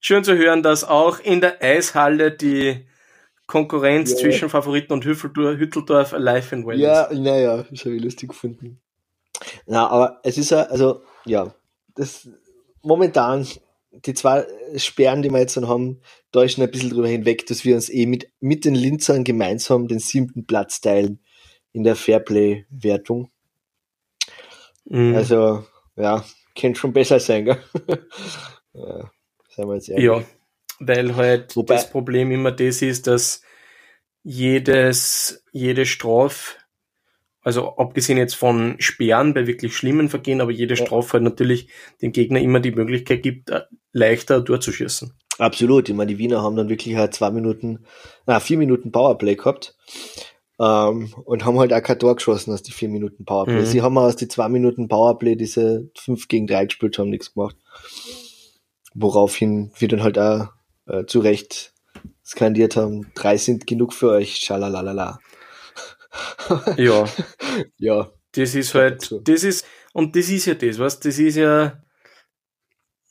Schön 0.00 0.24
zu 0.24 0.36
hören, 0.36 0.62
dass 0.62 0.84
auch 0.84 1.20
in 1.20 1.40
der 1.40 1.62
Eishalle 1.62 2.32
die 2.32 2.86
Konkurrenz 3.46 4.12
ja. 4.12 4.16
zwischen 4.16 4.48
Favoriten 4.48 4.92
und 4.92 5.04
Hütteldorf, 5.04 6.14
alive 6.14 6.54
and 6.54 6.66
well 6.66 6.78
ja, 6.78 7.02
ist. 7.02 7.12
Ja, 7.12 7.18
naja, 7.18 7.64
das 7.70 7.84
habe 7.84 7.96
ich 7.96 8.02
lustig 8.02 8.30
gefunden. 8.30 8.80
Na, 9.66 9.88
aber 9.88 10.20
es 10.22 10.38
ist 10.38 10.50
ja, 10.50 10.62
also, 10.62 11.02
ja, 11.24 11.54
das 11.94 12.28
momentan, 12.82 13.46
die 13.92 14.14
zwei 14.14 14.46
Sperren, 14.76 15.22
die 15.22 15.30
wir 15.30 15.40
jetzt 15.40 15.56
dann 15.56 15.68
haben, 15.68 16.00
täuschen 16.32 16.62
ein 16.62 16.70
bisschen 16.70 16.90
drüber 16.90 17.08
hinweg, 17.08 17.46
dass 17.46 17.64
wir 17.64 17.74
uns 17.74 17.90
eh 17.90 18.06
mit, 18.06 18.30
mit 18.40 18.64
den 18.64 18.74
Linzern 18.74 19.24
gemeinsam 19.24 19.88
den 19.88 19.98
siebten 19.98 20.46
Platz 20.46 20.80
teilen 20.80 21.20
in 21.74 21.82
der 21.82 21.96
Fairplay-Wertung. 21.96 23.30
Mhm. 24.86 25.14
Also, 25.14 25.66
ja, 25.96 26.24
könnte 26.58 26.80
schon 26.80 26.92
besser 26.92 27.20
sein, 27.20 27.44
gell? 27.44 27.58
ja, 28.74 29.10
seien 29.50 29.68
wir 29.68 29.74
jetzt 29.74 29.88
ehrlich. 29.90 30.04
Ja, 30.04 30.22
weil 30.78 31.16
halt 31.16 31.54
Wobei, 31.56 31.74
das 31.74 31.90
Problem 31.90 32.30
immer 32.30 32.52
das 32.52 32.80
ist, 32.80 33.06
dass 33.06 33.42
jedes, 34.22 35.44
jede 35.52 35.84
Strafe, 35.84 36.56
also 37.42 37.76
abgesehen 37.76 38.18
jetzt 38.18 38.34
von 38.34 38.76
Sperren 38.78 39.34
bei 39.34 39.46
wirklich 39.46 39.76
schlimmen 39.76 40.08
Vergehen, 40.08 40.40
aber 40.40 40.52
jede 40.52 40.76
Strafe 40.76 41.14
halt 41.14 41.24
natürlich 41.24 41.68
dem 42.00 42.12
Gegner 42.12 42.40
immer 42.40 42.60
die 42.60 42.72
Möglichkeit 42.72 43.22
gibt, 43.22 43.50
äh, 43.50 43.62
leichter 43.92 44.40
durchzuschießen. 44.40 45.12
Absolut. 45.38 45.88
Ich 45.88 45.94
meine, 45.94 46.12
die 46.12 46.18
Wiener 46.18 46.42
haben 46.42 46.56
dann 46.56 46.68
wirklich 46.68 46.96
halt 46.96 47.14
zwei 47.14 47.30
Minuten, 47.30 47.84
na, 48.26 48.38
vier 48.38 48.58
Minuten 48.58 48.92
Powerplay 48.92 49.34
gehabt. 49.34 49.76
Ähm, 50.60 51.12
und 51.24 51.44
haben 51.44 51.58
halt 51.58 51.72
auch 51.72 51.82
kein 51.82 51.98
Tor 51.98 52.14
geschossen 52.14 52.52
aus 52.52 52.62
die 52.62 52.72
vier 52.72 52.88
Minuten 52.88 53.24
Powerplay. 53.24 53.60
Mhm. 53.60 53.66
Sie 53.66 53.82
haben 53.82 53.98
aus 53.98 54.16
die 54.16 54.28
zwei 54.28 54.48
Minuten 54.48 54.88
Powerplay 54.88 55.34
diese 55.34 55.90
fünf 55.96 56.28
gegen 56.28 56.46
drei 56.46 56.66
gespielt 56.66 56.98
haben, 56.98 57.10
nichts 57.10 57.34
gemacht. 57.34 57.56
Woraufhin 58.94 59.72
wir 59.78 59.88
dann 59.88 60.02
halt 60.02 60.18
auch 60.18 60.48
äh, 60.86 61.04
zu 61.06 61.18
Recht 61.20 61.74
skandiert 62.24 62.76
haben, 62.76 63.10
drei 63.14 63.36
sind 63.36 63.66
genug 63.66 63.92
für 63.92 64.10
euch, 64.10 64.36
schalalalala. 64.36 65.18
ja. 66.76 67.04
ja. 67.78 68.10
Das 68.32 68.54
ist 68.54 68.74
halt, 68.74 69.14
das 69.22 69.44
ist, 69.44 69.64
und 69.92 70.16
das 70.16 70.28
ist 70.28 70.46
ja 70.46 70.54
das, 70.54 70.78
was, 70.78 70.98
das 70.98 71.18
ist 71.18 71.36
ja, 71.36 71.82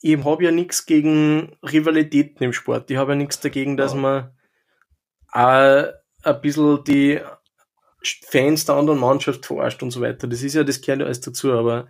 ich 0.00 0.22
habe 0.22 0.44
ja 0.44 0.50
nichts 0.50 0.84
gegen 0.84 1.56
Rivalitäten 1.62 2.44
im 2.44 2.52
Sport. 2.52 2.90
Ich 2.90 2.98
habe 2.98 3.12
ja 3.12 3.16
nichts 3.16 3.40
dagegen, 3.40 3.78
dass 3.78 3.94
ja. 3.94 4.00
man 4.00 4.30
auch 5.32 5.92
ein 6.24 6.40
bisschen 6.40 6.84
die 6.84 7.20
Fans 8.02 8.66
der 8.66 8.74
anderen 8.74 9.00
Mannschaft 9.00 9.46
verarscht 9.46 9.82
und 9.82 9.90
so 9.90 10.00
weiter. 10.00 10.26
Das 10.26 10.42
ist 10.42 10.54
ja, 10.54 10.64
das 10.64 10.80
gehört 10.80 11.00
ja 11.00 11.06
alles 11.06 11.20
dazu, 11.20 11.52
aber 11.52 11.88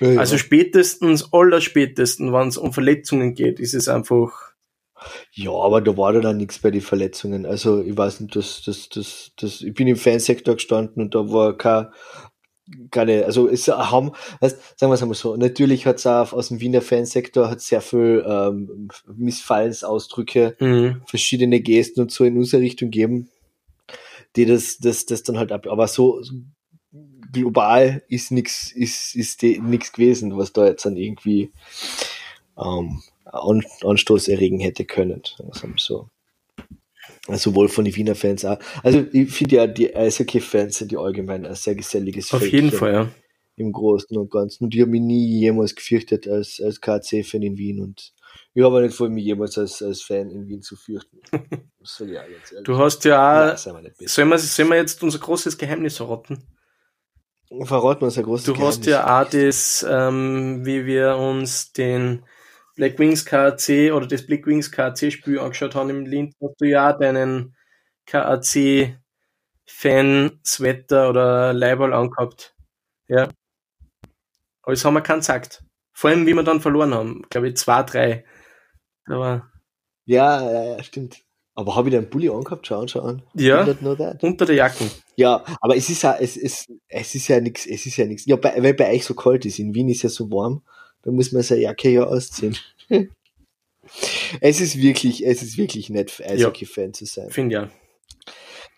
ja, 0.00 0.18
also 0.18 0.36
spätestens, 0.36 1.32
aller 1.32 1.60
spätestens, 1.60 2.32
wenn 2.32 2.48
es 2.48 2.56
um 2.56 2.72
Verletzungen 2.72 3.34
geht, 3.34 3.60
ist 3.60 3.74
es 3.74 3.88
einfach. 3.88 4.52
Ja, 5.32 5.52
aber 5.52 5.80
da 5.80 5.96
war 5.96 6.12
dann 6.12 6.36
nichts 6.36 6.58
bei 6.58 6.70
den 6.70 6.80
Verletzungen. 6.80 7.46
Also 7.46 7.82
ich 7.82 7.96
weiß 7.96 8.20
nicht, 8.20 8.36
das, 8.36 8.62
das, 8.64 8.88
das, 8.88 9.32
das, 9.36 9.60
ich 9.60 9.74
bin 9.74 9.88
im 9.88 9.96
Fansektor 9.96 10.54
gestanden 10.54 11.02
und 11.02 11.14
da 11.14 11.30
war 11.30 11.56
kein, 11.56 11.88
keine, 12.90 13.24
also 13.24 13.48
es 13.48 13.66
haben, 13.68 14.12
weißt, 14.40 14.78
sagen 14.78 14.90
wir 14.90 14.94
es 14.94 15.02
einmal 15.02 15.16
so, 15.16 15.36
natürlich 15.36 15.86
hat 15.86 15.96
es 15.96 16.06
auch 16.06 16.32
aus 16.32 16.48
dem 16.48 16.60
Wiener 16.60 16.80
Fansektor 16.80 17.50
hat 17.50 17.60
sehr 17.60 17.80
viel 17.80 18.24
ähm, 18.26 18.88
Missfallensausdrücke, 19.06 20.56
mhm. 20.60 21.02
verschiedene 21.06 21.60
Gesten 21.60 22.00
und 22.00 22.12
so 22.12 22.24
in 22.24 22.38
unsere 22.38 22.62
Richtung 22.62 22.90
geben, 22.90 23.28
die 24.36 24.46
das, 24.46 24.78
das, 24.78 25.06
das 25.06 25.22
dann 25.22 25.38
halt 25.38 25.52
ab, 25.52 25.66
aber 25.66 25.88
so 25.88 26.22
global 27.32 28.02
ist 28.08 28.30
nichts 28.30 28.70
ist, 28.72 29.14
ist 29.14 29.42
nichts 29.42 29.92
gewesen, 29.92 30.36
was 30.36 30.52
da 30.52 30.66
jetzt 30.66 30.84
dann 30.84 30.96
irgendwie 30.96 31.52
ähm, 32.58 33.02
An 33.24 33.64
Anstoß 33.82 34.28
erregen 34.28 34.60
hätte 34.60 34.84
können. 34.84 35.22
So. 35.76 36.10
Also 37.28 37.50
sowohl 37.50 37.68
von 37.68 37.84
den 37.84 37.94
Wiener 37.94 38.14
Fans 38.14 38.44
auch. 38.44 38.58
Also 38.82 39.04
ich 39.12 39.30
finde 39.30 39.56
ja, 39.56 39.66
die 39.66 39.94
Eishockey-Fans 39.94 40.78
sind 40.78 40.92
ja 40.92 40.98
allgemein 40.98 41.46
ein 41.46 41.54
sehr 41.54 41.74
geselliges 41.74 42.32
Auf 42.32 42.40
Völkchen 42.40 42.64
jeden 42.64 42.76
Fall, 42.76 42.92
ja. 42.92 43.08
Im 43.56 43.70
Großen 43.70 44.16
und 44.16 44.30
Ganzen. 44.30 44.64
Und 44.64 44.74
ich 44.74 44.80
habe 44.80 44.90
mich 44.90 45.02
nie 45.02 45.38
jemals 45.38 45.74
gefürchtet 45.74 46.26
als, 46.26 46.60
als 46.60 46.80
KC-Fan 46.80 47.42
in 47.42 47.58
Wien 47.58 47.80
und 47.80 48.12
ich 48.54 48.62
habe 48.62 48.82
nicht 48.82 48.94
vor, 48.94 49.08
mich 49.08 49.24
jemals 49.24 49.56
als, 49.56 49.82
als 49.82 50.02
Fan 50.02 50.30
in 50.30 50.46
Wien 50.46 50.62
zu 50.62 50.76
fürchten. 50.76 51.20
Das 51.82 51.96
sage 51.96 52.12
ich 52.12 52.18
auch 52.18 52.22
ehrlich. 52.22 52.64
Du 52.64 52.78
hast 52.78 53.04
ja 53.04 53.52
auch, 53.54 53.56
sollen 53.58 54.28
wir, 54.28 54.38
sollen 54.38 54.68
wir 54.68 54.76
jetzt 54.76 55.02
unser 55.02 55.18
großes 55.18 55.58
Geheimnis 55.58 55.96
verraten? 55.96 56.46
Verraten 57.64 58.02
wir 58.02 58.04
uns 58.06 58.18
ein 58.18 58.22
großes 58.22 58.46
Du 58.46 58.52
Geheimnis. 58.52 58.76
hast 58.76 58.86
ja 58.86 59.20
auch 59.20 59.28
das, 59.28 59.84
ähm, 59.88 60.64
wie 60.64 60.86
wir 60.86 61.16
uns 61.16 61.72
den 61.72 62.24
Black 62.76 63.00
Wings 63.00 63.24
KAC 63.24 63.92
oder 63.92 64.06
das 64.06 64.24
Black 64.24 64.46
Wings 64.46 64.70
KAC 64.70 65.10
Spiel 65.10 65.40
angeschaut 65.40 65.74
haben 65.74 65.90
im 65.90 66.06
Linz, 66.06 66.36
hast 66.40 66.60
du 66.60 66.66
ja 66.66 66.92
deinen 66.92 67.56
KAC 68.06 68.96
Fan 69.66 70.38
Sweater 70.44 71.10
oder 71.10 71.52
Leiberl 71.52 71.92
angehabt. 71.92 72.54
Ja. 73.08 73.28
Aber 74.62 74.72
das 74.72 74.84
haben 74.84 74.94
wir 74.94 75.00
keinen 75.00 75.18
gesagt. 75.18 75.64
Vor 75.92 76.10
allem, 76.10 76.26
wie 76.26 76.34
wir 76.34 76.42
dann 76.42 76.60
verloren 76.60 76.94
haben. 76.94 77.22
Glaube 77.28 77.48
ich, 77.48 77.56
zwei, 77.56 77.82
drei. 77.82 78.24
Aber 79.06 79.50
ja, 80.04 80.50
ja, 80.50 80.76
ja, 80.76 80.82
stimmt. 80.82 81.22
Aber 81.54 81.76
habe 81.76 81.88
ich 81.88 81.94
den 81.94 82.08
Bulli 82.08 82.30
angehabt? 82.30 82.66
Schau, 82.66 82.86
schau 82.86 83.00
an. 83.00 83.22
Ja, 83.34 83.62
unter 83.62 84.46
der 84.46 84.54
Jacken. 84.54 84.90
Ja, 85.16 85.44
aber 85.60 85.76
es 85.76 85.90
ist 85.90 86.02
ja, 86.02 86.16
es 86.18 86.36
ist, 86.36 86.72
es 86.88 87.14
ist 87.14 87.28
ja 87.28 87.40
nichts, 87.40 87.66
es 87.66 87.84
ist 87.84 87.98
ja 87.98 88.06
nichts. 88.06 88.24
Ja, 88.24 88.36
bei, 88.36 88.54
weil 88.62 88.74
bei 88.74 88.90
euch 88.90 89.04
so 89.04 89.14
kalt 89.14 89.44
ist. 89.44 89.58
In 89.58 89.74
Wien 89.74 89.88
ist 89.88 90.02
ja 90.02 90.08
so 90.08 90.30
warm. 90.30 90.62
Da 91.02 91.10
muss 91.10 91.32
man 91.32 91.42
seine 91.42 91.62
Jacke 91.62 91.90
ja 91.90 92.04
ausziehen. 92.04 92.56
es 94.40 94.60
ist 94.60 94.78
wirklich, 94.78 95.26
es 95.26 95.42
ist 95.42 95.58
wirklich 95.58 95.90
nett, 95.90 96.10
für 96.10 96.24
Eishockey-Fan 96.24 96.86
ja, 96.86 96.92
zu 96.92 97.04
sein. 97.04 97.30
Finde 97.30 97.54
ja. 97.54 97.70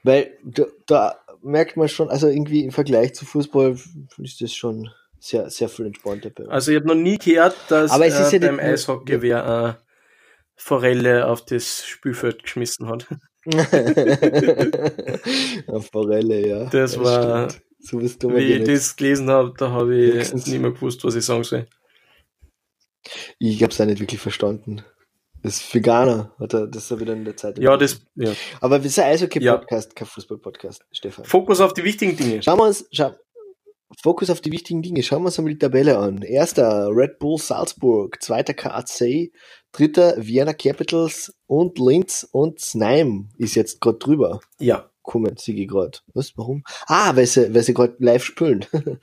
Weil 0.03 0.37
da, 0.43 0.65
da 0.87 1.19
merkt 1.43 1.77
man 1.77 1.89
schon, 1.89 2.09
also 2.09 2.27
irgendwie 2.27 2.65
im 2.65 2.73
Vergleich 2.73 3.15
zu 3.15 3.25
Fußball 3.25 3.79
ist 4.19 4.41
das 4.41 4.53
schon 4.53 4.91
sehr, 5.21 5.49
sehr 5.49 5.69
viel 5.69 5.87
entspannter. 5.87 6.31
Also 6.49 6.73
ich 6.73 6.77
habe 6.77 6.89
noch 6.89 6.95
nie 6.95 7.19
gehört, 7.19 7.57
dass 7.69 7.91
Aber 7.91 8.07
es 8.07 8.19
ist 8.19 8.33
äh, 8.33 8.39
ja 8.39 8.49
beim 8.49 8.59
Eishockey 8.59 9.23
wer 9.23 9.79
äh, 9.81 9.85
Forelle 10.57 11.29
auf 11.29 11.45
das 11.45 11.85
Spielfeld 11.85 12.43
geschmissen 12.43 12.89
hat. 12.89 13.07
Forelle, 15.93 16.47
ja. 16.47 16.65
Das, 16.67 16.93
das 16.93 16.99
war, 16.99 17.49
so 17.79 18.01
wie 18.01 18.07
ich 18.07 18.65
das 18.65 18.97
gelesen 18.97 19.31
habe, 19.31 19.53
da 19.57 19.71
habe 19.71 19.95
ich 19.95 20.15
Höchstens. 20.15 20.47
nicht 20.47 20.61
mehr 20.61 20.71
gewusst, 20.71 21.05
was 21.05 21.15
ich 21.15 21.25
sagen 21.25 21.45
soll. 21.45 21.67
Ich 23.39 23.63
habe 23.63 23.73
es 23.73 23.81
auch 23.81 23.85
nicht 23.85 24.01
wirklich 24.01 24.21
verstanden. 24.21 24.83
Das 25.43 25.57
ist 25.57 25.75
Veganer, 25.75 26.35
hat 26.39 26.55
er, 26.55 26.67
das 26.67 26.85
ist 26.85 26.91
er 26.91 27.01
wieder 27.01 27.13
in 27.13 27.27
der 27.27 27.37
Zeit. 27.37 27.59
Ja, 27.59 27.77
das, 27.77 28.01
ja. 28.15 28.33
Aber 28.63 28.83
wir 28.83 28.89
sind 28.89 29.05
Eishockey-Podcast, 29.05 29.91
ja. 29.91 29.95
kein 29.95 30.09
Fußball-Podcast, 30.09 30.87
Stefan. 30.91 31.27
Fokus 31.27 31.61
auf 31.61 31.75
die 31.75 31.85
wichtigen 31.85 32.17
Dinge. 32.17 32.43
Schauen 32.43 32.59
wir 32.59 32.65
uns, 32.65 32.89
schau, 32.93 33.15
Fokus 34.03 34.31
auf 34.31 34.41
die 34.41 34.53
wichtigen 34.53 34.83
Dinge. 34.83 35.03
Schauen 35.03 35.23
wir 35.23 35.27
uns 35.27 35.39
einmal 35.39 35.53
die 35.53 35.59
Tabelle 35.59 35.99
an. 35.99 36.23
Erster 36.23 36.89
Red 36.91 37.19
Bull 37.19 37.39
Salzburg, 37.39 38.23
zweiter 38.23 38.55
KAC, 38.55 39.31
dritter 39.75 40.15
Vienna 40.17 40.55
Capitals 40.55 41.35
und 41.47 41.79
Linz 41.79 42.27
und 42.31 42.61
Snaim 42.61 43.29
ist 43.37 43.55
jetzt 43.55 43.81
gerade 43.81 43.99
drüber. 43.99 44.41
Ja. 44.59 44.91
Kommen 45.03 45.37
sie 45.37 45.67
gerade. 45.67 45.99
Was? 46.15 46.33
Warum? 46.39 46.65
Ah, 46.87 47.15
weil 47.15 47.27
sie, 47.27 47.53
weil 47.55 47.63
sie 47.63 47.75
gerade 47.75 47.97
live 47.99 48.25
spielen. 48.25 48.65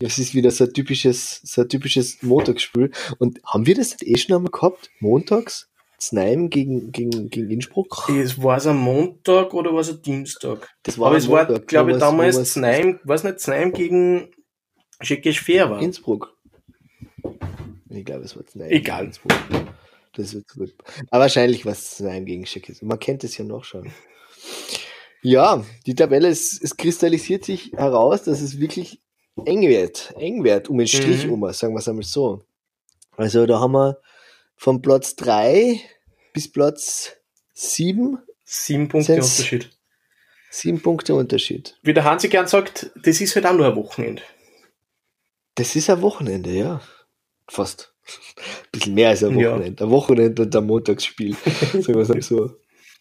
Das 0.00 0.18
ist 0.18 0.34
wieder 0.34 0.50
so 0.50 0.64
ein 0.64 0.72
typisches, 0.72 1.40
so 1.44 1.62
ein 1.62 1.68
typisches 1.68 2.20
Montagsspiel. 2.20 2.90
Und 3.18 3.38
haben 3.46 3.64
wir 3.64 3.76
das 3.76 3.92
nicht 3.92 4.02
eh 4.02 4.16
schon 4.16 4.34
einmal 4.34 4.50
gehabt? 4.50 4.90
Montags? 4.98 5.70
Znaim 5.98 6.50
gegen, 6.50 6.90
gegen, 6.90 7.30
gegen 7.30 7.48
Innsbruck? 7.48 8.08
Es 8.08 8.42
war 8.42 8.56
es 8.56 8.66
am 8.66 8.78
Montag 8.78 9.54
oder 9.54 9.72
war 9.72 9.80
es 9.80 9.90
am 9.90 10.02
Dienstag? 10.02 10.68
Das 10.82 10.98
war 10.98 11.08
Aber 11.08 11.16
es 11.16 11.28
Montag, 11.28 11.48
war, 11.48 11.60
glaube 11.60 11.92
ich, 11.92 11.98
damals 11.98 12.52
Znaim, 12.52 12.98
was 13.04 13.22
nicht, 13.22 13.38
Znaim 13.38 13.72
gegen 13.72 14.30
Fair 15.00 15.70
war. 15.70 15.80
Innsbruck. 15.80 16.36
Ich 17.88 18.04
glaube, 18.04 18.24
es 18.24 18.36
war 18.36 18.44
Znaim. 18.46 18.72
Egal. 18.72 19.04
Innsbruck. 19.04 19.32
Das 20.16 20.34
wird 20.34 20.48
gut. 20.48 20.74
Aber 21.10 21.22
wahrscheinlich 21.22 21.64
war 21.66 21.72
es 21.72 21.96
Znaim 21.96 22.24
gegen 22.24 22.44
Tschechisch. 22.44 22.82
Man 22.82 22.98
kennt 22.98 23.24
es 23.24 23.36
ja 23.36 23.44
noch 23.44 23.64
schon. 23.64 23.90
Ja, 25.22 25.64
die 25.86 25.94
Tabelle, 25.94 26.28
es, 26.28 26.60
es 26.60 26.76
kristallisiert 26.76 27.44
sich 27.44 27.72
heraus, 27.72 28.24
dass 28.24 28.40
es 28.40 28.60
wirklich 28.60 29.00
eng 29.44 29.62
wird, 29.62 30.14
eng 30.18 30.44
wird, 30.44 30.68
um 30.68 30.78
den 30.78 30.86
Strich 30.86 31.26
mhm. 31.26 31.42
um, 31.42 31.52
sagen 31.52 31.74
wir 31.74 31.78
es 31.78 31.88
einmal 31.88 32.04
so. 32.04 32.44
Also 33.16 33.46
da 33.46 33.58
haben 33.60 33.72
wir 33.72 33.98
von 34.56 34.82
Platz 34.82 35.16
3 35.16 35.80
bis 36.32 36.50
Platz 36.50 37.16
7. 37.54 38.18
Sieben 38.44 38.88
Punkte 38.88 39.14
Unterschied. 39.14 39.70
Sieben 40.50 40.82
Punkte 40.82 41.14
Unterschied. 41.14 41.78
Wie 41.82 41.94
der 41.94 42.04
Hansi 42.04 42.28
gern 42.28 42.46
sagt, 42.46 42.90
das 43.02 43.20
ist 43.20 43.34
halt 43.34 43.46
auch 43.46 43.54
nur 43.54 43.66
ein 43.66 43.76
Wochenende. 43.76 44.22
Das 45.54 45.74
ist 45.74 45.88
ein 45.88 46.02
Wochenende, 46.02 46.50
ja. 46.50 46.80
Fast. 47.48 47.92
Ein 48.06 48.68
bisschen 48.72 48.94
mehr 48.94 49.10
als 49.10 49.24
ein 49.24 49.34
Wochenende. 49.34 49.82
Ja. 49.82 49.86
Ein 49.86 49.90
Wochenende 49.90 50.42
und 50.42 50.56
ein 50.56 50.66
Montagsspiel, 50.66 51.34
sagen 51.72 51.86
wir 51.86 52.18
es 52.18 52.26
so. 52.26 52.50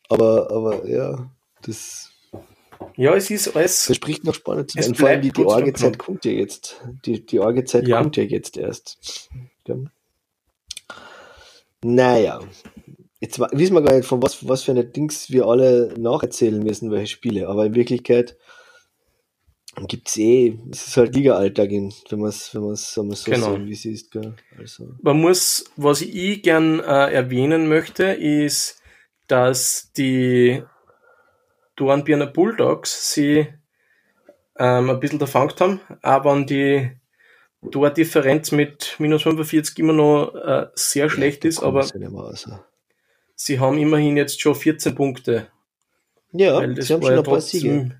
Aber, 0.09 0.51
aber 0.51 0.87
ja, 0.87 1.29
das 1.61 2.13
ja, 2.95 3.15
es 3.15 3.29
ist 3.29 3.55
alles. 3.55 3.85
Verspricht 3.85 4.23
noch 4.23 4.33
spannend 4.33 4.71
zu 4.71 4.81
sein. 4.81 4.95
Vor 4.95 5.09
allem 5.09 5.21
die, 5.21 5.31
die 5.31 5.45
Orgezeit 5.45 5.97
kommt 5.97 6.25
ja 6.25 6.31
jetzt. 6.31 6.81
Die, 7.05 7.25
die 7.25 7.39
Orgezeit 7.39 7.87
ja. 7.87 8.01
kommt 8.01 8.17
ja 8.17 8.23
jetzt 8.23 8.57
erst. 8.57 9.29
Ja. 9.67 9.75
Naja. 11.83 12.39
Jetzt 13.19 13.39
wissen 13.39 13.73
wir 13.73 13.81
gar 13.81 13.95
nicht, 13.95 14.05
von 14.05 14.21
was, 14.21 14.47
was 14.47 14.63
für 14.63 14.71
eine 14.71 14.83
Dings 14.83 15.31
wir 15.31 15.45
alle 15.47 15.93
nacherzählen 15.97 16.61
müssen, 16.61 16.91
welche 16.91 17.07
Spiele. 17.07 17.47
Aber 17.47 17.65
in 17.65 17.75
Wirklichkeit 17.75 18.37
gibt 19.87 20.07
es 20.07 20.17
eh, 20.17 20.57
es 20.71 20.87
ist 20.87 20.97
halt 20.97 21.15
Liga-Alltag, 21.15 21.69
wenn 21.71 22.19
man 22.19 22.29
es 22.29 22.53
wenn 22.53 22.61
man's, 22.61 22.95
wenn 22.95 23.07
man's 23.07 23.23
so 23.23 23.31
genau. 23.31 23.51
sagen, 23.51 23.65
wie 23.67 23.73
es 23.73 23.85
ist. 23.85 24.11
Gell? 24.11 24.33
Also. 24.57 24.89
Man 25.01 25.19
muss, 25.19 25.65
was 25.75 26.01
ich 26.01 26.43
gern 26.43 26.79
äh, 26.79 27.11
erwähnen 27.11 27.67
möchte, 27.67 28.05
ist, 28.05 28.81
dass 29.27 29.91
die 29.93 30.63
Dornbirner 31.75 32.27
Bulldogs 32.27 33.13
sie 33.13 33.47
ähm, 34.57 34.89
ein 34.89 34.99
bisschen 34.99 35.19
erfangt 35.19 35.59
haben, 35.59 35.81
aber 36.01 36.35
wenn 36.35 36.45
die 36.45 36.91
Tordifferenz 37.71 38.51
mit 38.51 38.95
minus 38.99 39.23
45 39.23 39.79
immer 39.79 39.93
noch 39.93 40.35
äh, 40.35 40.67
sehr 40.75 41.09
schlecht 41.09 41.45
ist, 41.45 41.63
aber 41.63 41.83
sie 43.35 43.59
haben 43.59 43.77
immerhin 43.77 44.17
jetzt 44.17 44.39
schon 44.41 44.53
14 44.53 44.93
Punkte. 44.93 45.47
Ja, 46.31 46.59
sie 46.59 46.93
haben 46.93 47.01
schon 47.01 47.15
ja 47.15 47.21
trotzdem 47.21 47.93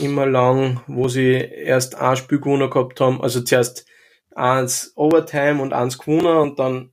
immer 0.00 0.26
lang, 0.26 0.80
wo 0.86 1.08
sie 1.08 1.32
erst 1.32 1.94
ein 1.96 2.16
Spiel 2.16 2.40
gewonnen 2.40 2.70
gehabt 2.70 3.00
haben, 3.00 3.20
also 3.20 3.40
zuerst 3.40 3.86
eins 4.34 4.92
Overtime 4.96 5.62
und 5.62 5.72
eins 5.72 5.98
gewonnen 5.98 6.36
und 6.36 6.58
dann 6.58 6.90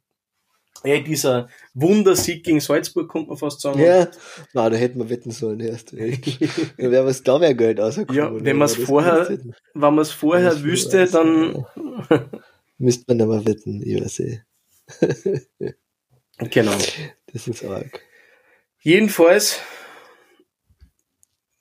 ja, 0.83 0.99
dieser 0.99 1.47
Wundersieg 1.73 2.43
gegen 2.43 2.59
Salzburg, 2.59 3.07
kommt 3.07 3.27
man 3.27 3.37
fast 3.37 3.61
sagen. 3.61 3.79
Ja, 3.79 4.07
na, 4.53 4.69
da 4.69 4.75
hätten 4.75 4.99
wir 4.99 5.09
wetten 5.09 5.31
sollen 5.31 5.59
erst. 5.59 5.93
da 5.93 5.97
wäre 5.97 7.05
was 7.05 7.21
da 7.21 7.37
mehr 7.37 7.53
Geld 7.53 7.79
rausgekommen. 7.79 8.17
Ja, 8.19 8.43
wenn 8.45 8.57
man 8.57 8.65
es 8.65 8.75
vorher, 8.75 9.29
wenn 9.29 9.53
man 9.73 9.99
es 9.99 10.11
vorher 10.11 10.63
wüsste, 10.63 11.05
dann 11.05 11.65
müsste 12.77 13.03
man 13.07 13.21
aber 13.21 13.45
wetten, 13.45 13.81
ich 13.83 14.01
weiß 14.01 14.19
eh. 14.21 14.41
genau. 16.49 16.77
Das 17.31 17.47
ist 17.47 17.63
arg. 17.63 18.01
Jedenfalls, 18.79 19.59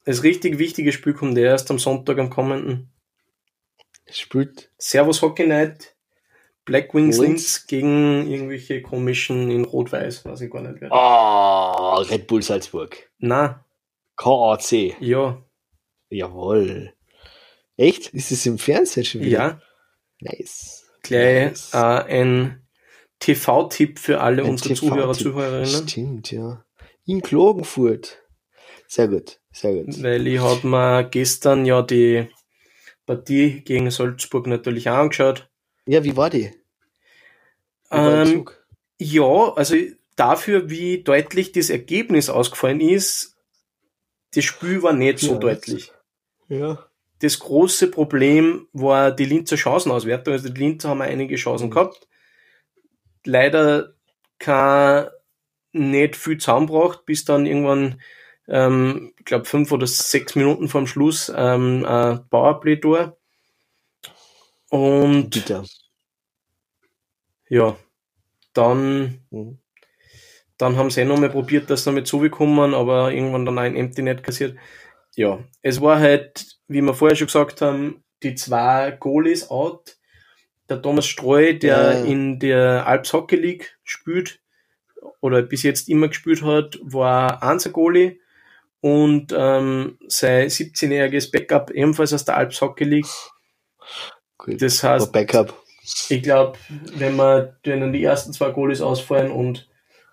das 0.04 0.23
richtig 0.23 0.59
wichtige 0.59 0.92
Spiel 0.92 1.14
kommt 1.14 1.37
erst 1.38 1.71
am 1.71 1.78
Sonntag 1.78 2.19
am 2.19 2.30
kommenden. 2.30 2.92
Spielt. 4.11 4.71
Servus 4.78 5.23
Hockey 5.23 5.47
Night. 5.47 5.95
Black 6.64 6.95
Wings 6.95 7.19
Links 7.19 7.66
gegen 7.66 8.30
irgendwelche 8.30 8.83
komischen 8.83 9.50
in 9.50 9.64
Rot-Weiß, 9.64 10.25
weiß 10.25 10.40
ich 10.42 10.50
gar 10.50 10.62
nicht. 10.62 10.80
Wer. 10.80 10.90
Oh, 10.92 11.95
Red 12.02 12.26
Bull 12.26 12.42
Salzburg. 12.42 13.11
Na. 13.19 13.64
KAC. 14.16 15.00
Ja. 15.00 15.42
Jawohl. 16.11 16.92
Echt? 17.76 18.09
Ist 18.09 18.30
es 18.30 18.45
im 18.47 18.59
Fernsehen 18.59 19.04
schon 19.04 19.23
wieder? 19.23 19.30
Ja, 19.38 19.61
Nice. 20.21 20.85
gleich 21.02 21.50
Nice. 21.50 21.71
äh, 21.73 21.76
ein 21.78 22.69
TV-Tipp 23.21 23.99
für 23.99 24.21
alle 24.21 24.42
Ein 24.42 24.50
unsere. 24.50 24.75
Zuhörer, 24.75 25.14
Zuhörerinnen. 25.14 25.88
Stimmt, 25.88 26.30
ja. 26.30 26.64
In 27.07 27.23
Klagenfurt. 27.23 28.19
Sehr 28.87 29.09
gut, 29.09 29.39
sehr 29.52 29.73
gut. 29.85 30.02
Weil 30.02 30.26
ich 30.26 30.40
habe 30.40 30.66
mir 30.66 31.04
gestern 31.04 31.64
ja 31.66 31.83
die 31.83 32.28
Partie 33.07 33.62
gegen 33.62 33.90
Salzburg 33.90 34.47
natürlich 34.47 34.88
auch 34.88 34.99
angeschaut. 34.99 35.50
Ja, 35.87 36.04
wie 36.04 36.16
war 36.16 36.30
die? 36.30 36.52
Wie 37.90 37.97
war 37.97 38.25
Ähm, 38.26 38.47
ja, 38.99 39.52
also 39.54 39.76
dafür, 40.16 40.71
wie 40.71 41.02
deutlich 41.02 41.52
das 41.52 41.71
Ergebnis 41.71 42.28
ausgefallen 42.28 42.80
ist, 42.80 43.37
das 44.35 44.45
Spiel 44.45 44.83
war 44.83 44.92
nicht 44.92 45.19
so 45.19 45.33
Ja. 45.33 45.38
deutlich. 45.38 45.92
Ja. 46.49 46.87
Das 47.21 47.38
große 47.38 47.90
Problem 47.90 48.69
war 48.73 49.11
die 49.11 49.25
Linzer 49.25 49.57
Chancenauswertung. 49.57 50.33
Also 50.33 50.49
die 50.49 50.61
Linzer 50.61 50.90
haben 50.90 51.02
einige 51.02 51.37
Chancen 51.37 51.66
Mhm. 51.66 51.71
gehabt. 51.73 52.09
Leider 53.25 53.95
kein 54.38 55.09
nicht 55.73 56.16
viel 56.16 56.38
zusammengebracht, 56.38 57.04
bis 57.07 57.25
dann 57.25 57.47
irgendwann, 57.47 58.00
ähm, 58.50 59.12
ich 59.19 59.25
glaube, 59.25 59.45
fünf 59.47 59.73
oder 59.73 59.87
sechs 59.87 60.35
Minuten 60.35 60.69
vorm 60.69 60.87
Schluss 60.87 61.33
ähm, 61.35 61.85
ein 61.87 62.28
Powerplay-Tor. 62.28 63.16
Und 64.69 65.30
Bitter. 65.30 65.64
ja, 67.49 67.76
dann, 68.52 69.21
Mhm. 69.30 69.59
dann 70.59 70.76
haben 70.76 70.90
sie 70.90 71.00
eh 71.00 71.04
nochmal 71.04 71.30
probiert, 71.30 71.71
dass 71.71 71.85
sie 71.85 71.90
damit 71.90 72.07
zugekommen, 72.07 72.75
aber 72.75 73.12
irgendwann 73.12 73.47
dann 73.47 73.59
ein 73.59 73.76
Empty 73.76 74.02
Net 74.02 74.23
kassiert. 74.23 74.57
Ja, 75.16 75.42
es 75.62 75.80
war 75.80 75.99
halt, 75.99 76.59
wie 76.69 76.83
wir 76.83 76.95
vorher 76.95 77.16
schon 77.16 77.26
gesagt 77.26 77.61
haben, 77.62 78.04
die 78.23 78.35
zwei 78.35 78.92
Goalies 78.92 79.50
out. 79.50 79.97
Der 80.69 80.80
Thomas 80.80 81.07
Streu, 81.07 81.54
der 81.54 81.95
Ja. 81.95 82.04
in 82.04 82.38
der 82.38 82.87
Alps 82.87 83.12
Hockey 83.12 83.35
League 83.35 83.76
spielt 83.83 84.40
oder 85.21 85.42
bis 85.42 85.64
jetzt 85.64 85.88
immer 85.88 86.07
gespielt 86.07 86.42
hat, 86.42 86.78
war 86.83 87.42
Einser 87.42 87.71
Goalie 87.71 88.21
und 88.80 89.34
ähm, 89.37 89.99
sein 90.08 90.49
17-jähriges 90.49 91.30
Backup 91.32 91.70
ebenfalls 91.70 92.12
aus 92.12 92.25
der 92.25 92.37
Alps 92.37 92.60
Hockey 92.60 92.84
League. 92.84 93.06
Gut. 94.38 94.60
Das 94.62 94.82
heißt, 94.82 95.12
Backup. 95.12 95.54
ich 96.08 96.22
glaube, 96.22 96.58
wenn 96.94 97.16
man 97.16 97.56
denen 97.66 97.92
die 97.92 98.02
ersten 98.02 98.32
zwei 98.32 98.50
Goalies 98.50 98.80
ausfallen 98.80 99.30
und 99.30 99.68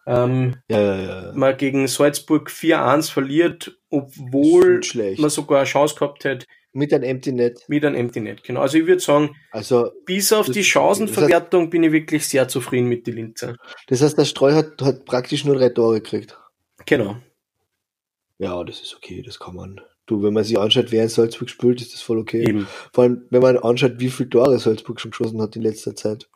ähm, 0.05 0.57
Ja, 0.69 0.79
ja, 0.81 1.01
ja. 1.01 1.31
man 1.33 1.55
gegen 1.57 1.87
Salzburg 1.87 2.49
4-1 2.49 3.11
verliert, 3.11 3.77
obwohl 3.89 4.81
man 5.17 5.29
sogar 5.29 5.59
eine 5.59 5.65
Chance 5.67 5.95
gehabt 5.95 6.23
hätte 6.23 6.45
Mit 6.73 6.93
einem 6.93 7.03
Empty 7.03 7.31
Net. 7.31 7.63
mit 7.67 7.83
einem 7.85 7.95
Empty 7.95 8.19
Net. 8.21 8.43
Genau. 8.43 8.61
Also 8.61 8.77
ich 8.77 8.85
würde 8.87 9.01
sagen, 9.01 9.35
Also, 9.51 9.91
bis 10.05 10.31
auf 10.33 10.49
die. 10.49 10.63
Chancenverwertung 10.63 11.69
bin 11.69 11.83
ich 11.83 11.91
wirklich 11.91 12.27
sehr 12.27 12.47
zufrieden 12.47 12.87
mit 12.87 13.05
den 13.07 13.15
Linzer. 13.15 13.55
das 13.87 14.01
heißt, 14.01 14.17
der 14.17 14.25
Streu 14.25 14.53
hat, 14.53 14.81
hat 14.81 15.05
praktisch 15.05 15.43
nur 15.45 15.55
drei 15.57 15.69
Tore 15.69 16.01
gekriegt. 16.01 16.37
Genau. 16.85 17.17
Ja, 18.39 18.63
das 18.63 18.81
ist 18.81 18.95
okay, 18.95 19.21
das 19.21 19.39
kann 19.39 19.55
man. 19.55 19.81
Du, 20.05 20.23
wenn 20.23 20.33
man 20.33 20.43
sich 20.43 20.57
anschaut, 20.57 20.91
wer 20.91 21.03
in 21.03 21.09
Salzburg 21.09 21.49
spielt, 21.49 21.81
ist 21.81 21.93
das 21.93 22.01
voll 22.01 22.19
okay. 22.19 22.47
Eben. 22.47 22.67
Vor 22.93 23.03
allem, 23.03 23.25
wenn 23.29 23.41
man 23.41 23.57
anschaut, 23.57 23.99
wie 23.99 24.09
viele 24.09 24.29
Tore 24.29 24.57
Salzburg 24.57 25.01
schon 25.01 25.11
geschossen 25.11 25.41
hat 25.41 25.55
in 25.55 25.61
letzter 25.61 25.95
Zeit. 25.95 26.29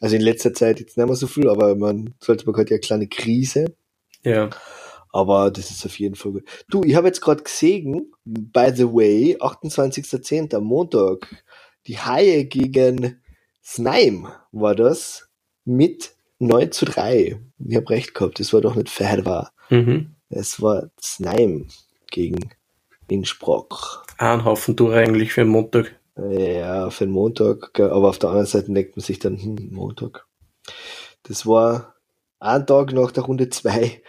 Also 0.00 0.16
in 0.16 0.22
letzter 0.22 0.52
Zeit 0.52 0.80
jetzt 0.80 0.96
nicht 0.96 1.06
mehr 1.06 1.16
so 1.16 1.26
viel, 1.26 1.48
aber 1.48 1.74
man, 1.74 2.14
Salzburg 2.20 2.58
hat 2.58 2.70
ja 2.70 2.74
eine 2.74 2.80
kleine 2.80 3.08
Krise. 3.08 3.74
Ja. 4.22 4.50
Aber 5.12 5.50
das 5.50 5.70
ist 5.70 5.86
auf 5.86 5.98
jeden 5.98 6.14
Fall 6.14 6.32
gut. 6.32 6.44
Du, 6.68 6.82
ich 6.84 6.94
habe 6.94 7.06
jetzt 7.06 7.20
gerade 7.20 7.42
gesehen, 7.42 8.12
by 8.24 8.70
the 8.74 8.84
way, 8.84 9.36
28.10. 9.40 10.54
am 10.54 10.64
Montag, 10.64 11.44
die 11.86 11.98
Haie 11.98 12.44
gegen 12.44 13.22
Snaim 13.62 14.28
war 14.52 14.74
das 14.74 15.28
mit 15.64 16.14
9 16.38 16.72
zu 16.72 16.84
3. 16.84 17.40
Ich 17.66 17.76
habe 17.76 17.90
recht 17.90 18.14
gehabt, 18.14 18.40
das 18.40 18.52
war 18.52 18.60
doch 18.60 18.74
nicht 18.74 18.90
fair 18.90 19.24
war. 19.24 19.52
Mhm. 19.70 20.13
Es 20.36 20.60
war 20.60 20.90
Snaim 21.00 21.68
gegen 22.10 22.50
Innsbruck. 23.08 24.04
Ein 24.18 24.44
Haufen 24.44 24.76
Tore 24.76 24.96
eigentlich 24.96 25.32
für 25.32 25.42
den 25.42 25.48
Montag. 25.50 25.94
Ja, 26.16 26.90
für 26.90 27.04
den 27.06 27.12
Montag, 27.12 27.78
aber 27.80 28.08
auf 28.08 28.18
der 28.18 28.30
anderen 28.30 28.46
Seite 28.46 28.72
denkt 28.72 28.96
man 28.96 29.04
sich 29.04 29.18
dann, 29.18 29.36
hm, 29.36 29.68
Montag. 29.72 30.26
Das 31.24 31.46
war 31.46 31.94
ein 32.40 32.66
Tag 32.66 32.92
nach 32.92 33.10
der 33.12 33.24
Runde 33.24 33.48
2. 33.48 34.00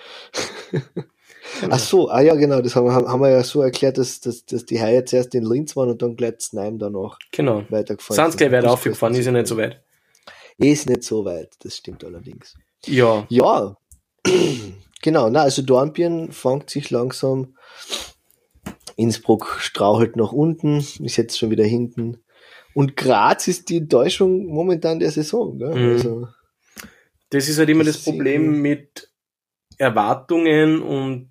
Ach 1.70 1.80
so, 1.80 2.10
ah 2.10 2.22
ja, 2.22 2.36
genau, 2.36 2.60
das 2.62 2.76
haben, 2.76 2.86
wir- 2.88 2.94
haben 2.94 3.22
wir 3.22 3.30
ja 3.30 3.44
so 3.44 3.62
erklärt, 3.62 3.98
dass, 3.98 4.20
dass, 4.20 4.46
dass 4.46 4.66
die 4.66 4.80
Haie 4.82 5.06
zuerst 5.06 5.34
in 5.36 5.44
Linz 5.46 5.76
waren 5.76 5.90
und 5.90 6.02
dann 6.02 6.16
gleich 6.16 6.36
Snaim 6.42 6.78
danach 6.80 7.18
Genau. 7.32 7.64
weitergefahren 7.70 8.32
Sind 8.32 8.38
gleich 8.38 8.52
weiter 8.52 8.72
aufgefahren, 8.72 9.14
ist 9.16 9.26
ja 9.26 9.32
nicht 9.32 9.48
so 9.48 9.58
weit. 9.58 9.82
Ist 10.58 10.90
nicht 10.90 11.04
so 11.04 11.24
weit, 11.24 11.54
das 11.60 11.78
stimmt 11.78 12.04
allerdings. 12.04 12.56
Ja. 12.86 13.26
Ja, 13.30 13.78
genau, 15.06 15.30
na, 15.30 15.44
also 15.44 15.62
Dornbirn 15.62 16.32
fängt 16.34 16.70
sich 16.70 16.89
langsam. 16.89 17.56
Innsbruck 18.98 19.58
strauchelt 19.60 20.15
nach 20.15 20.32
unten, 20.32 20.78
ist 20.78 21.18
jetzt 21.18 21.38
schon 21.38 21.52
wieder 21.52 21.63
hinten. 21.63 22.24
Und 22.74 22.98
Graz 22.98 23.48
ist 23.48 23.70
die 23.70 23.78
Enttäuschung 23.78 24.48
momentan 24.48 25.00
der 25.00 25.12
Saison. 25.12 25.58
Gell? 25.58 25.76
Mhm. 25.76 25.91
Also, 25.91 26.28
Das 27.30 27.48
ist 27.48 27.60
halt 27.60 27.70
immer 27.70 27.84
Das 27.84 27.98
das 27.98 28.04
Problem 28.04 28.62
mit 28.62 29.12
Erwartungen 29.78 30.82
und 30.82 31.30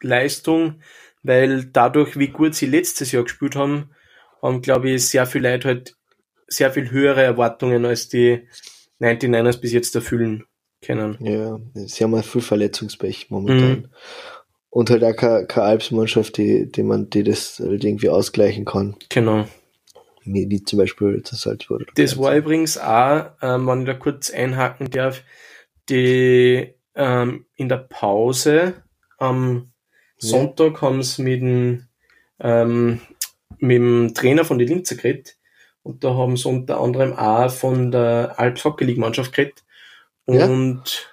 Leistung, 0.00 0.80
weil 1.22 1.66
dadurch, 1.66 2.18
wie 2.18 2.28
gut 2.28 2.54
sie 2.54 2.66
letztes 2.66 3.12
Jahr 3.12 3.24
gespielt 3.24 3.54
haben, 3.54 3.90
haben, 4.40 4.62
glaube 4.62 4.90
ich, 4.90 5.06
sehr 5.06 5.26
viele 5.26 5.50
Leute 5.50 5.68
halt 5.68 5.96
sehr 6.46 6.70
viel 6.72 6.90
höhere 6.90 7.22
Erwartungen 7.22 7.84
als 7.84 8.08
die 8.08 8.48
99ers 9.00 9.60
bis 9.60 9.72
jetzt 9.72 9.94
erfüllen 9.94 10.44
können. 10.80 11.16
ja, 11.20 11.58
sie 11.74 12.04
haben 12.04 12.14
halt 12.14 12.26
viel 12.26 12.40
Verletzungspech 12.40 13.30
momentan. 13.30 13.70
Mhm. 13.70 13.88
Und 14.70 14.90
halt 14.90 15.02
auch 15.02 15.16
keine, 15.16 15.46
keine 15.46 15.66
Alpsmannschaft, 15.66 16.36
die, 16.36 16.70
die 16.70 16.82
man, 16.82 17.08
die 17.10 17.24
das 17.24 17.58
halt 17.58 17.84
irgendwie 17.84 18.10
ausgleichen 18.10 18.64
kann. 18.64 18.96
Genau. 19.08 19.46
Wie, 20.24 20.48
wie 20.50 20.62
zum 20.62 20.78
Beispiel 20.78 21.22
das 21.28 21.40
Salzburg. 21.40 21.86
Das 21.94 22.18
war 22.18 22.36
übrigens 22.36 22.76
auch, 22.76 23.30
ähm, 23.40 23.66
wenn 23.66 23.80
ich 23.80 23.86
da 23.86 23.94
kurz 23.94 24.30
einhaken 24.30 24.90
darf, 24.90 25.22
die 25.88 26.74
ähm, 26.94 27.46
in 27.54 27.68
der 27.68 27.78
Pause 27.78 28.74
am 29.16 29.72
Ja. 30.20 30.28
Sonntag 30.28 30.82
haben 30.82 31.02
sie 31.02 31.22
mit 31.22 31.40
dem, 31.40 31.86
ähm, 32.40 33.00
mit 33.58 33.76
dem 33.76 34.12
Trainer 34.14 34.44
von 34.44 34.58
den 34.58 34.68
Linzer 34.68 34.96
geredet 34.96 35.36
und 35.82 36.04
da 36.04 36.14
haben 36.14 36.36
sie 36.36 36.48
unter 36.48 36.80
anderem 36.80 37.14
auch 37.14 37.50
von 37.50 37.90
der 37.90 38.34
Alps 38.36 38.64
Hockey 38.64 38.84
League 38.84 38.98
Mannschaft 38.98 39.32
geredet 39.32 39.64
Ja. 40.28 40.46
und 40.46 41.10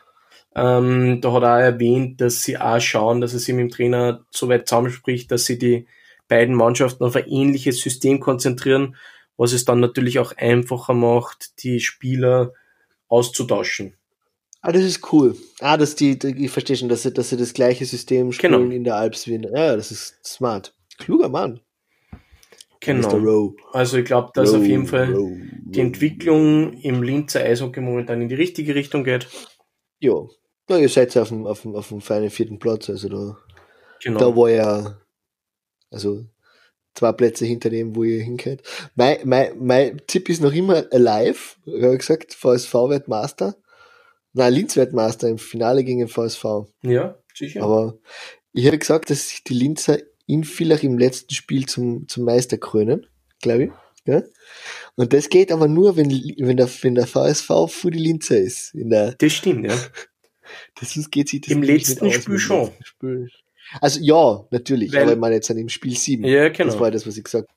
ähm, 0.55 1.19
da 1.21 1.33
hat 1.33 1.43
er 1.43 1.53
auch 1.55 1.59
erwähnt, 1.59 2.21
dass 2.21 2.43
sie 2.43 2.57
auch 2.57 2.79
schauen, 2.79 3.21
dass 3.21 3.31
sich 3.31 3.47
mit 3.53 3.59
dem 3.63 3.69
Trainer 3.69 4.25
so 4.31 4.47
weit 4.49 4.67
zusammenspricht, 4.67 5.29
dass 5.31 5.45
sie 5.45 5.57
die 5.57 5.87
beiden 6.27 6.55
Mannschaften 6.55 7.03
auf 7.03 7.15
ein 7.15 7.27
ähnliches 7.27 7.81
System 7.81 8.19
konzentrieren, 8.19 8.95
was 9.37 9.51
es 9.53 9.65
dann 9.65 9.79
natürlich 9.81 10.17
auch 10.19 10.31
einfacher 10.37 10.93
macht, 10.93 11.61
die 11.63 11.79
Spieler 11.81 12.53
auszutauschen. 13.09 13.95
Ah, 14.61 14.71
das 14.71 14.83
ist 14.83 15.11
cool. 15.13 15.35
Ah, 15.59 15.77
dass 15.77 15.95
die, 15.95 16.17
die 16.17 16.45
ich 16.45 16.51
verstehe 16.51 16.75
schon, 16.75 16.89
dass 16.89 17.03
sie, 17.03 17.13
dass 17.13 17.29
sie 17.29 17.37
das 17.37 17.53
gleiche 17.53 17.85
System 17.85 18.31
spielen 18.31 18.53
Genau. 18.53 18.73
in 18.73 18.83
der 18.83 18.95
Alps 18.95 19.27
wie 19.27 19.35
in, 19.35 19.43
ja, 19.43 19.75
das 19.75 19.91
ist 19.91 20.25
smart. 20.25 20.73
Kluger 20.97 21.29
Mann. 21.29 21.59
Genau. 22.85 23.55
Also 23.73 23.97
ich 23.97 24.05
glaube, 24.05 24.31
dass 24.33 24.51
Rowe, 24.51 24.57
auf 24.59 24.65
jeden 24.65 24.85
Fall 24.87 25.13
Rowe, 25.13 25.41
die. 25.65 25.79
Entwicklung 25.79 26.73
im 26.73 27.03
Linzer 27.03 27.41
Eishockey 27.41 27.81
momentan 27.81 28.21
in 28.21 28.29
die 28.29 28.35
richtige 28.35 28.75
Richtung 28.75 29.03
geht. 29.03 29.27
Ja. 29.99 30.13
Na, 30.67 30.77
ihr 30.79 30.89
seid 30.89 31.15
auf 31.17 31.29
dem, 31.29 31.45
auf 31.45 31.61
dem, 31.61 31.75
auf 31.75 31.89
dem 31.89 32.01
feinen 32.01 32.29
vierten 32.29 32.59
Platz, 32.59 32.89
also 32.89 33.09
da, 33.09 33.37
Genau. 34.03 34.19
da 34.19 34.35
war 34.35 34.49
ja, 34.49 34.99
also 35.89 36.25
zwei 36.95 37.11
Plätze 37.11 37.45
hinter 37.45 37.69
dem, 37.69 37.95
wo 37.95 38.03
ihr 38.03 38.21
hingeht. 38.23 38.61
Mein, 38.95 39.17
mein, 39.25 39.51
mein 39.59 40.01
Tipp 40.07 40.29
ist 40.29 40.41
noch 40.41 40.53
immer 40.53 40.85
alive. 40.91 41.55
Ich 41.65 41.83
habe 41.83 41.97
gesagt, 41.97 42.33
VSV 42.33 42.73
wird 42.89 43.07
Master. 43.07 43.55
Nein, 44.33 44.53
Linz 44.53 44.75
wird 44.75 44.93
Master 44.93 45.29
im 45.29 45.37
Finale 45.37 45.83
gegen 45.83 45.99
den 45.99 46.07
VSV. 46.07 46.43
ja, 46.83 47.17
sicher. 47.33 47.63
Aber 47.63 47.97
ich 48.53 48.65
habe 48.67 48.77
gesagt, 48.77 49.09
dass 49.09 49.29
sich 49.29 49.43
die 49.43 49.53
Linzer 49.53 49.97
in 50.27 50.43
Villach 50.43 50.83
im 50.83 50.97
letzten 50.97 51.33
Spiel 51.33 51.65
zum, 51.67 52.07
zum 52.07 52.23
Meister 52.25 52.57
krönen, 52.57 53.07
glaube 53.41 53.65
ich. 53.65 53.71
Ja? 54.05 54.23
Und 54.95 55.13
das 55.13 55.29
geht 55.29 55.51
aber 55.51 55.67
nur, 55.67 55.97
wenn, 55.97 56.09
wenn, 56.09 56.57
der, 56.57 56.69
wenn 56.81 56.95
der 56.95 57.07
VSV 57.07 57.47
vor 57.67 57.91
die 57.91 57.99
Linzer 57.99 58.37
ist. 58.37 58.73
In 58.75 58.89
der, 58.89 59.13
das 59.13 59.33
stimmt, 59.33 59.65
ja. 59.65 59.75
das 60.79 61.09
geht 61.09 61.29
sich 61.29 61.41
das 61.41 61.51
Im 61.51 61.63
letzten 61.63 62.05
aus 62.05 62.13
Spiel 62.13 62.39
schon. 62.39 62.71
Spiel. 62.83 63.29
Also 63.81 63.99
ja, 64.01 64.45
natürlich, 64.51 64.93
Weil- 64.93 65.03
aber 65.03 65.13
ich 65.13 65.17
meine 65.17 65.35
jetzt 65.35 65.49
an 65.49 65.57
dem 65.57 65.69
Spiel 65.69 65.95
7. 65.97 66.23
Ja, 66.25 66.49
Das 66.49 66.57
genau. 66.57 66.79
war 66.79 66.91
das, 66.91 67.07
was 67.07 67.17
ich 67.17 67.23
gesagt 67.23 67.49
habe. 67.49 67.54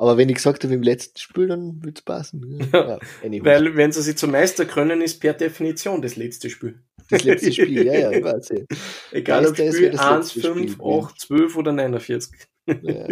Aber 0.00 0.16
wenn 0.16 0.30
ich 0.30 0.36
gesagt 0.36 0.64
habe 0.64 0.72
im 0.72 0.82
letzten 0.82 1.18
Spiel, 1.18 1.48
dann 1.48 1.84
wird's 1.84 2.00
passen. 2.00 2.58
Ja. 2.72 2.98
Ja. 3.22 3.44
Weil, 3.44 3.76
wenn 3.76 3.92
sie 3.92 4.00
sich 4.00 4.16
zum 4.16 4.30
Meister 4.30 4.64
können, 4.64 5.02
ist 5.02 5.20
per 5.20 5.34
Definition 5.34 6.00
das 6.00 6.16
letzte 6.16 6.48
Spiel. 6.48 6.80
das 7.10 7.22
letzte 7.22 7.52
Spiel, 7.52 7.84
ja, 7.84 7.92
ja, 7.92 8.10
ich 8.10 8.24
weiß 8.24 8.48
ja. 8.48 8.60
Egal 9.12 9.44
ob 9.44 9.50
Meister 9.50 9.64
ist, 9.66 9.74
Spiel 9.74 9.82
wer 9.82 9.90
das 9.90 10.00
1, 10.00 10.34
letzte 10.36 10.52
5, 10.54 10.72
Spiel 10.72 10.86
8, 10.86 11.20
12 11.20 11.56
oder 11.58 11.72
49. 11.72 12.38
Ja. 12.66 13.08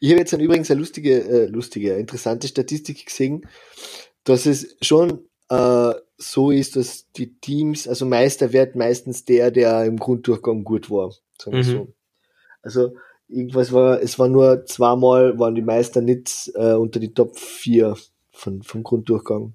Ich 0.00 0.10
habe 0.10 0.20
jetzt 0.20 0.32
dann 0.32 0.38
übrigens 0.38 0.70
eine 0.70 0.78
lustige, 0.78 1.24
äh, 1.24 1.46
lustige, 1.46 1.94
interessante 1.96 2.46
Statistik 2.46 3.04
gesehen, 3.04 3.44
dass 4.22 4.46
es 4.46 4.76
schon 4.80 5.26
äh, 5.48 5.92
so 6.18 6.52
ist, 6.52 6.76
dass 6.76 7.10
die 7.16 7.36
Teams, 7.40 7.88
also 7.88 8.06
Meister 8.06 8.52
wird 8.52 8.76
meistens 8.76 9.24
der, 9.24 9.50
der 9.50 9.86
im 9.86 9.96
Grunddurchgang 9.96 10.62
gut 10.62 10.88
war. 10.88 11.12
Sagen 11.36 11.56
wir 11.56 11.64
Mhm. 11.64 11.68
so. 11.68 11.94
Also 12.62 12.94
irgendwas 13.28 13.72
war, 13.72 14.00
es 14.02 14.18
war 14.18 14.28
nur 14.28 14.64
zweimal 14.66 15.38
waren 15.38 15.54
die 15.54 15.62
Meister 15.62 16.00
nicht 16.00 16.50
äh, 16.54 16.72
unter 16.72 16.98
die 17.00 17.12
Top 17.12 17.38
4 17.38 17.96
von, 18.30 18.62
vom 18.62 18.82
Grunddurchgang. 18.82 19.54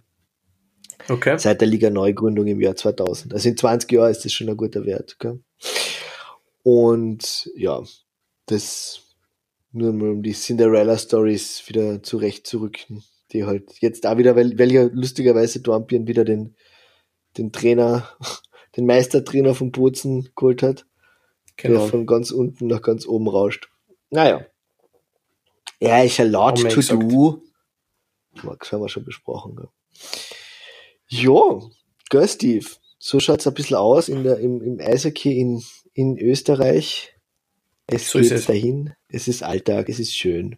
Okay. 1.09 1.37
Seit 1.37 1.59
der 1.59 1.67
Liga 1.67 1.89
Neugründung 1.89 2.47
im 2.47 2.61
Jahr 2.61 2.75
2000. 2.75 3.33
Also 3.33 3.49
in 3.49 3.57
20 3.57 3.91
Jahren 3.91 4.11
ist 4.11 4.23
das 4.23 4.31
schon 4.31 4.49
ein 4.49 4.57
guter 4.57 4.85
Wert. 4.85 5.17
Gell? 5.19 5.43
Und 6.63 7.51
ja, 7.55 7.81
das 8.45 9.01
nur 9.71 9.91
mal 9.91 10.11
um 10.11 10.23
die 10.23 10.33
Cinderella 10.33 10.97
Stories 10.97 11.63
wieder 11.67 12.01
zurechtzurücken, 12.03 13.03
die 13.31 13.43
halt 13.43 13.73
jetzt 13.79 14.05
auch 14.05 14.17
wieder, 14.17 14.35
weil, 14.35 14.57
weil 14.57 14.71
ja 14.71 14.83
lustigerweise 14.91 15.61
Dornbirn 15.61 16.07
wieder 16.07 16.23
den, 16.23 16.55
den 17.37 17.51
Trainer, 17.51 18.07
den 18.77 18.85
Meistertrainer 18.85 19.55
von 19.55 19.71
Bozen 19.71 20.29
geholt 20.35 20.61
hat, 20.61 20.85
Genau. 21.57 21.79
der 21.81 21.89
von 21.89 22.05
ganz 22.05 22.31
unten 22.31 22.67
nach 22.67 22.81
ganz 22.81 23.05
oben 23.07 23.27
rauscht. 23.27 23.69
Naja. 24.09 24.45
Ja, 25.79 26.01
ist 26.03 26.19
Haben 26.19 26.31
wir 26.33 26.69
to 26.69 26.75
gesagt. 26.75 27.11
do. 27.11 27.41
Das 28.59 28.71
haben 28.71 28.81
wir 28.81 28.89
schon 28.89 29.05
besprochen. 29.05 29.55
Gell? 29.55 29.67
Jo, 31.07 31.71
gell, 32.09 32.27
Steve. 32.27 32.65
So 32.97 33.19
schaut's 33.19 33.45
ein 33.45 33.53
bisschen 33.53 33.75
aus 33.77 34.07
in 34.09 34.23
der, 34.23 34.39
im, 34.39 34.61
im 34.61 34.79
Eishockey 34.79 35.37
in, 35.39 35.61
in 35.93 36.17
Österreich. 36.17 37.13
Es 37.85 38.09
So 38.09 38.19
geht 38.19 38.31
es. 38.31 38.45
dahin. 38.45 38.93
Es 39.09 39.27
ist 39.27 39.43
Alltag. 39.43 39.89
Es 39.89 39.99
ist 39.99 40.15
schön. 40.15 40.57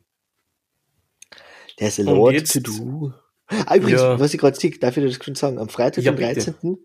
There's 1.77 1.99
a 1.99 2.03
lot 2.03 2.33
jetzt- 2.33 2.53
to 2.53 2.59
do. 2.59 3.11
Ah, 3.47 3.75
übrigens, 3.75 4.01
Ja. 4.01 4.19
was 4.19 4.33
ich 4.33 4.39
gerade 4.39 4.57
sehe, 4.59 4.71
darf 4.71 4.95
ich 4.97 5.03
dir 5.03 5.09
das 5.09 5.23
schon 5.23 5.35
sagen? 5.35 5.59
Am 5.59 5.69
Freitag, 5.69 6.03
Ja, 6.03 6.11
den 6.13 6.17
bitte. 6.17 6.51
13. 6.53 6.77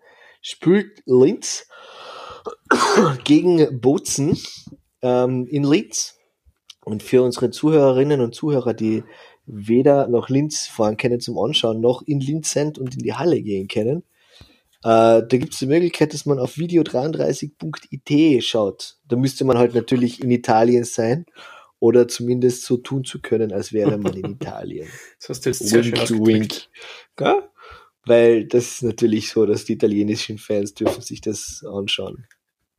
spielt 0.43 1.03
Linz 1.07 1.67
gegen 3.25 3.81
Bozen 3.81 4.39
ähm, 5.03 5.47
in 5.47 5.65
Linz. 5.65 6.17
Und 6.85 7.03
für 7.03 7.23
unsere 7.23 7.51
Zuhörerinnen 7.51 8.21
und 8.21 8.35
Zuhörer, 8.35 8.75
die 8.75 9.05
weder 9.47 10.09
nach 10.09 10.29
Linz 10.29 10.67
fahren 10.67 10.97
können 10.97 11.21
zum 11.21 11.39
Anschauen, 11.39 11.81
noch 11.81 12.03
in 12.03 12.21
Linz 12.21 12.53
sind 12.53 12.79
und 12.79 12.95
in 12.95 13.03
die 13.03 13.15
Halle 13.15 13.43
gehen 13.43 13.69
können, 13.69 14.03
äh, 14.83 15.23
da 15.23 15.27
gibt 15.29 15.53
es 15.53 15.59
die 15.59 15.67
Möglichkeit, 15.67 16.15
dass 16.15 16.25
man 16.25 16.39
auf 16.39 16.55
video33.it 16.57 18.43
schaut. 18.45 18.97
Da 19.09 19.17
müsste 19.17 19.45
man 19.45 19.59
halt 19.59 19.75
natürlich 19.75 20.23
in 20.23 20.31
Italien 20.31 20.85
sein 20.85 21.27
oder 21.81 22.09
zumindest 22.09 22.65
so 22.65 22.79
tun 22.79 23.05
zu 23.05 23.21
können, 23.21 23.53
als 23.53 23.75
wäre 23.75 23.99
man 23.99 24.15
in 24.15 24.25
Italien. 24.33 24.89
Das 25.19 25.29
hast 25.29 25.45
du 25.45 25.51
jetzt 25.51 25.69
sehr 25.69 25.83
schön 25.83 25.93
Wink, 25.93 26.03
ausgedrückt. 26.03 26.29
wink. 26.29 26.69
Gell? 27.17 27.43
Weil 28.07 28.47
das 28.47 28.73
ist 28.73 28.83
natürlich 28.83 29.31
so, 29.31 29.45
dass 29.45 29.67
die 29.67 29.75
italienischen 29.75 30.39
Fans 30.39 30.73
dürfen 30.73 31.03
sich 31.03 31.21
das 31.21 31.63
anschauen. 31.71 32.27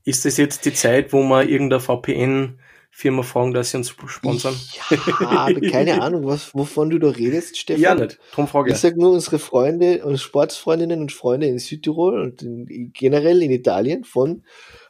Ist 0.03 0.25
das 0.25 0.37
jetzt 0.37 0.65
die 0.65 0.73
Zeit, 0.73 1.13
wo 1.13 1.21
man 1.21 1.47
irgendeine 1.47 1.79
VPN-Firma 1.79 3.21
fragen, 3.23 3.53
dass 3.53 3.71
sie 3.71 3.77
uns 3.77 3.89
sponsern? 4.07 4.55
Ich 4.55 4.81
habe 4.89 5.61
keine 5.61 6.01
Ahnung, 6.01 6.25
was, 6.25 6.53
wovon 6.55 6.89
du 6.89 6.97
da 6.99 7.09
redest, 7.09 7.57
Stefan. 7.57 7.81
Ja, 7.81 7.95
nicht. 7.95 8.19
Drum 8.31 8.47
frage 8.47 8.69
Ich 8.69 8.75
ich. 8.75 8.81
sag 8.81 8.97
nur 8.97 9.11
unsere 9.11 9.37
Freunde 9.39 10.03
und 10.03 10.17
Sportsfreundinnen 10.17 10.99
und 11.01 11.11
Freunde 11.11 11.47
in 11.47 11.59
Südtirol 11.59 12.19
und 12.19 12.41
in, 12.41 12.91
generell 12.93 13.41
in 13.43 13.51
Italien 13.51 14.03
von, 14.03 14.43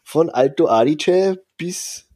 von 0.04 0.30
Alto 0.30 0.68
Adige 0.68 1.44
bis 1.58 2.08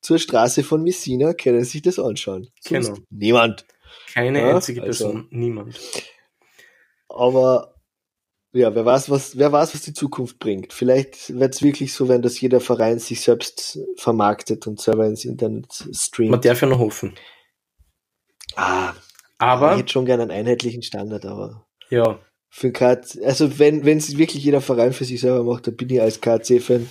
zur 0.00 0.18
Straße 0.18 0.62
von 0.64 0.82
Messina 0.82 1.32
können 1.32 1.64
sich 1.64 1.80
das 1.82 1.98
anschauen. 1.98 2.48
Sonst 2.60 2.88
Genau. 2.88 2.98
Niemand. 3.10 3.66
Keine 4.12 4.40
Ja, 4.40 4.54
einzige 4.56 4.82
also- 4.82 5.04
Person. 5.04 5.28
Niemand. 5.30 5.78
Aber 7.08 7.71
ja, 8.52 8.74
wer 8.74 8.84
weiß, 8.84 9.08
was, 9.10 9.38
wer 9.38 9.50
weiß, 9.50 9.74
was 9.74 9.82
die 9.82 9.94
Zukunft 9.94 10.38
bringt. 10.38 10.72
Vielleicht 10.72 11.38
wird 11.38 11.54
es 11.54 11.62
wirklich 11.62 11.94
so 11.94 12.08
werden, 12.08 12.22
dass 12.22 12.40
jeder 12.40 12.60
Verein 12.60 12.98
sich 12.98 13.22
selbst 13.22 13.78
vermarktet 13.96 14.66
und 14.66 14.80
selber 14.80 15.06
ins 15.06 15.24
Internet 15.24 15.88
streamt. 15.92 16.30
Man 16.32 16.40
darf 16.40 16.60
ja 16.60 16.68
noch 16.68 16.78
hoffen. 16.78 17.14
ah, 18.56 18.92
ich 18.94 19.38
Aber, 19.38 19.76
hätte 19.76 19.90
schon 19.92 20.04
gerne 20.04 20.22
einen 20.24 20.30
einheitlichen 20.32 20.82
Standard, 20.82 21.24
aber 21.24 21.66
ja, 21.88 22.18
für 22.50 22.70
KC, 22.70 23.24
also 23.24 23.58
wenn 23.58 23.84
wenn 23.86 23.96
es 23.98 24.18
wirklich 24.18 24.44
jeder 24.44 24.60
Verein 24.60 24.92
für 24.92 25.06
sich 25.06 25.20
selber 25.20 25.42
macht, 25.42 25.66
dann 25.66 25.76
bin 25.76 25.88
ich 25.88 26.00
als 26.02 26.20
KC-Fan 26.20 26.90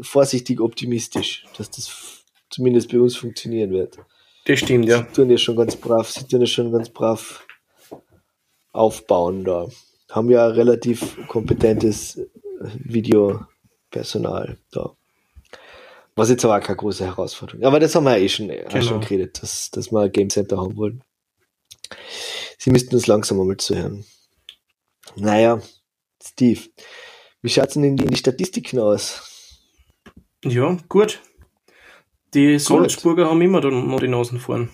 vorsichtig 0.00 0.60
optimistisch, 0.60 1.44
dass 1.58 1.70
das 1.70 2.24
zumindest 2.48 2.90
bei 2.90 3.00
uns 3.00 3.16
funktionieren 3.16 3.72
wird. 3.72 3.98
das 4.46 4.60
stimmt, 4.60 4.86
ja. 4.86 4.98
Sie 4.98 5.12
tun 5.12 5.30
ja 5.30 5.36
schon 5.36 5.56
ganz 5.56 5.74
brav, 5.74 6.08
sie 6.08 6.26
tun 6.26 6.40
ja 6.40 6.46
schon 6.46 6.70
ganz 6.70 6.88
brav 6.88 7.44
aufbauen 8.72 9.44
da. 9.44 9.66
Haben 10.10 10.30
ja 10.30 10.46
relativ 10.46 11.16
kompetentes 11.28 12.16
äh, 12.18 12.26
Videopersonal 12.74 14.58
da. 14.72 14.94
Was 16.16 16.28
jetzt 16.28 16.44
aber 16.44 16.56
auch 16.58 16.60
keine 16.62 16.76
große 16.76 17.06
Herausforderung. 17.06 17.64
Aber 17.64 17.80
das 17.80 17.94
haben 17.94 18.04
wir 18.04 18.16
ja 18.18 18.24
eh 18.24 18.28
schon, 18.28 18.50
auch 18.50 18.68
Genau. 18.68 18.84
schon 18.84 19.00
geredet, 19.00 19.42
dass, 19.42 19.70
dass 19.70 19.90
wir 19.92 20.00
ein 20.00 20.12
Game 20.12 20.28
Center 20.28 20.58
haben 20.58 20.76
wollen. 20.76 21.02
Sie 22.58 22.70
müssten 22.70 22.94
uns 22.94 23.06
langsam 23.06 23.40
einmal 23.40 23.56
zuhören. 23.56 24.04
Naja, 25.16 25.60
Steve, 26.22 26.60
wie 27.42 27.48
schaut's 27.48 27.74
denn 27.74 27.84
in 27.84 27.96
die, 27.96 28.04
in 28.04 28.10
die 28.10 28.16
Statistiken 28.18 28.78
aus? 28.80 29.58
Ja, 30.44 30.76
gut. 30.88 31.20
Die 32.34 32.58
Salzburger 32.58 33.26
haben 33.28 33.40
immer 33.40 33.60
noch 33.60 34.00
die 34.00 34.08
Nasen 34.08 34.38
vorn. 34.38 34.70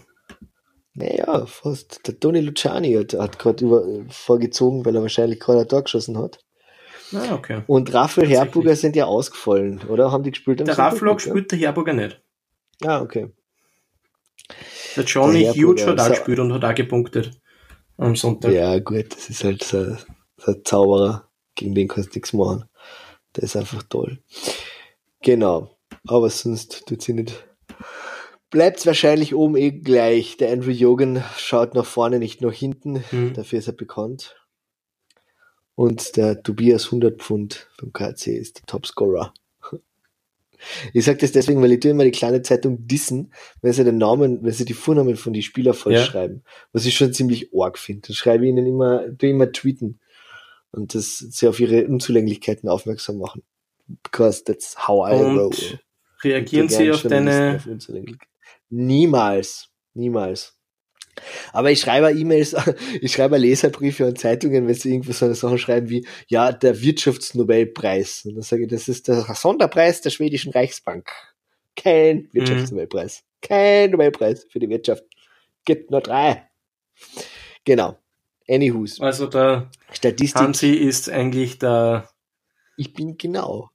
Naja, 0.96 1.44
fast. 1.46 2.06
Der 2.06 2.18
Toni 2.18 2.40
Luciani 2.40 2.94
hat, 2.94 3.12
hat 3.12 3.38
gerade 3.38 4.06
vorgezogen, 4.08 4.84
weil 4.84 4.96
er 4.96 5.02
wahrscheinlich 5.02 5.40
gerade 5.40 5.60
ein 5.60 5.68
Tor 5.68 5.82
geschossen 5.82 6.18
hat. 6.18 6.38
Ah, 7.12 7.34
okay. 7.34 7.62
Und 7.66 7.92
Raphael 7.92 8.26
Tatsächlich. 8.26 8.38
Herburger 8.38 8.76
sind 8.76 8.96
ja 8.96 9.04
ausgefallen, 9.04 9.80
oder? 9.88 10.10
Haben 10.10 10.24
die 10.24 10.30
gespielt? 10.30 10.60
am 10.60 10.66
Der 10.66 10.74
Sonntag? 10.74 10.94
Rafflock 10.94 11.20
spielt 11.20 11.52
der 11.52 11.58
Herburger 11.58 11.92
nicht. 11.92 12.20
Ah, 12.82 13.00
okay. 13.00 13.28
Der 14.96 15.04
Johnny 15.04 15.42
Der 15.42 15.54
Huge 15.54 15.86
hat 15.86 16.00
auch 16.00 16.08
gespielt 16.08 16.38
und 16.38 16.52
hat 16.52 16.64
auch 16.64 16.74
gepunktet 16.74 17.30
am 17.98 18.16
Sonntag. 18.16 18.52
Ja, 18.52 18.78
gut, 18.78 19.12
das 19.12 19.28
ist 19.28 19.44
halt 19.44 19.62
so, 19.62 19.96
so 20.36 20.52
ein 20.52 20.64
Zauberer. 20.64 21.28
Gegen 21.54 21.74
den 21.74 21.88
kannst 21.88 22.14
du 22.14 22.18
nichts 22.18 22.32
machen. 22.32 22.64
Der 23.34 23.44
ist 23.44 23.56
einfach 23.56 23.82
toll. 23.84 24.18
Genau. 25.22 25.70
Aber 26.06 26.28
sonst 26.30 26.86
tut 26.86 27.02
sie 27.02 27.14
nicht. 27.14 27.45
Bleibt's 28.50 28.86
wahrscheinlich 28.86 29.34
oben 29.34 29.56
eh 29.56 29.72
gleich. 29.72 30.36
Der 30.36 30.52
Andrew 30.52 30.70
Jogan 30.70 31.22
schaut 31.36 31.74
nach 31.74 31.86
vorne, 31.86 32.18
nicht 32.18 32.40
nach 32.40 32.52
hinten. 32.52 33.02
Hm. 33.10 33.34
Dafür 33.34 33.58
ist 33.58 33.66
er 33.66 33.72
bekannt. 33.72 34.36
Und 35.74 36.16
der 36.16 36.42
Tobias 36.42 36.86
100 36.86 37.20
Pfund 37.20 37.68
vom 37.78 37.92
KC 37.92 38.28
ist 38.28 38.58
der 38.58 38.66
Topscorer. 38.66 39.34
Ich 40.94 41.04
sage 41.04 41.18
das 41.18 41.32
deswegen, 41.32 41.60
weil 41.60 41.72
ich 41.72 41.80
tue 41.80 41.90
immer 41.90 42.04
die 42.04 42.10
kleine 42.12 42.40
Zeitung 42.40 42.86
dissen, 42.86 43.32
wenn 43.60 43.74
sie 43.74 43.84
den 43.84 43.98
Namen, 43.98 44.42
wenn 44.42 44.52
sie 44.52 44.64
die 44.64 44.72
Vornamen 44.72 45.16
von 45.16 45.34
die 45.34 45.42
Spieler 45.42 45.74
falsch 45.74 45.98
Ja. 45.98 46.04
schreiben. 46.04 46.42
Was 46.72 46.86
ich 46.86 46.96
schon 46.96 47.12
ziemlich 47.12 47.50
arg 47.54 47.78
finde. 47.78 48.08
Dann 48.08 48.14
schreibe 48.14 48.44
ich 48.44 48.50
ihnen 48.50 48.66
immer, 48.66 49.02
tue 49.18 49.28
immer 49.30 49.52
tweeten. 49.52 50.00
Und 50.70 50.94
das 50.94 51.18
sie 51.18 51.46
auf 51.46 51.60
ihre 51.60 51.86
Unzulänglichkeiten 51.86 52.68
aufmerksam 52.70 53.18
machen. 53.18 53.42
Because 54.02 54.44
that's 54.44 54.88
how 54.88 55.06
I 55.08 55.12
roll. 55.14 55.50
Reagieren 56.24 56.68
Sie 56.68 56.90
auf 56.90 57.02
deine. 57.02 57.56
auf. 57.56 57.66
Niemals. 58.68 59.68
Niemals. 59.94 60.56
Aber 61.52 61.70
ich 61.70 61.80
schreibe 61.80 62.12
E-Mails, 62.12 62.54
ich 63.00 63.12
schreibe 63.12 63.38
Leserbriefe 63.38 64.06
an 64.06 64.16
Zeitungen, 64.16 64.66
wenn 64.66 64.74
sie 64.74 64.90
irgendwo 64.90 65.12
so 65.12 65.24
eine 65.24 65.34
Sachen 65.34 65.58
schreiben 65.58 65.88
wie, 65.88 66.06
ja, 66.28 66.52
der 66.52 66.80
Wirtschaftsnobelpreis. 66.80 68.26
Und 68.26 68.34
dann 68.34 68.42
sage 68.42 68.64
ich, 68.64 68.68
das 68.68 68.88
ist 68.88 69.08
der 69.08 69.22
Sonderpreis 69.34 70.02
der 70.02 70.10
schwedischen 70.10 70.52
Reichsbank. 70.52 71.10
Kein 71.74 72.28
Wirtschaftsnobelpreis. 72.32 73.24
Kein 73.40 73.90
Nobelpreis 73.90 74.46
für 74.50 74.58
die 74.58 74.68
Wirtschaft. 74.68 75.04
Gibt 75.64 75.90
nur 75.90 76.00
drei. 76.00 76.48
Genau. 77.64 77.98
Anywho's. 78.48 79.00
Also 79.00 79.26
der 79.26 79.70
Statistik. 79.92 80.40
Hansi 80.40 80.72
ist 80.72 81.10
eigentlich 81.10 81.58
der 81.58 82.08
Ich 82.76 82.92
bin 82.92 83.18
genau. 83.18 83.70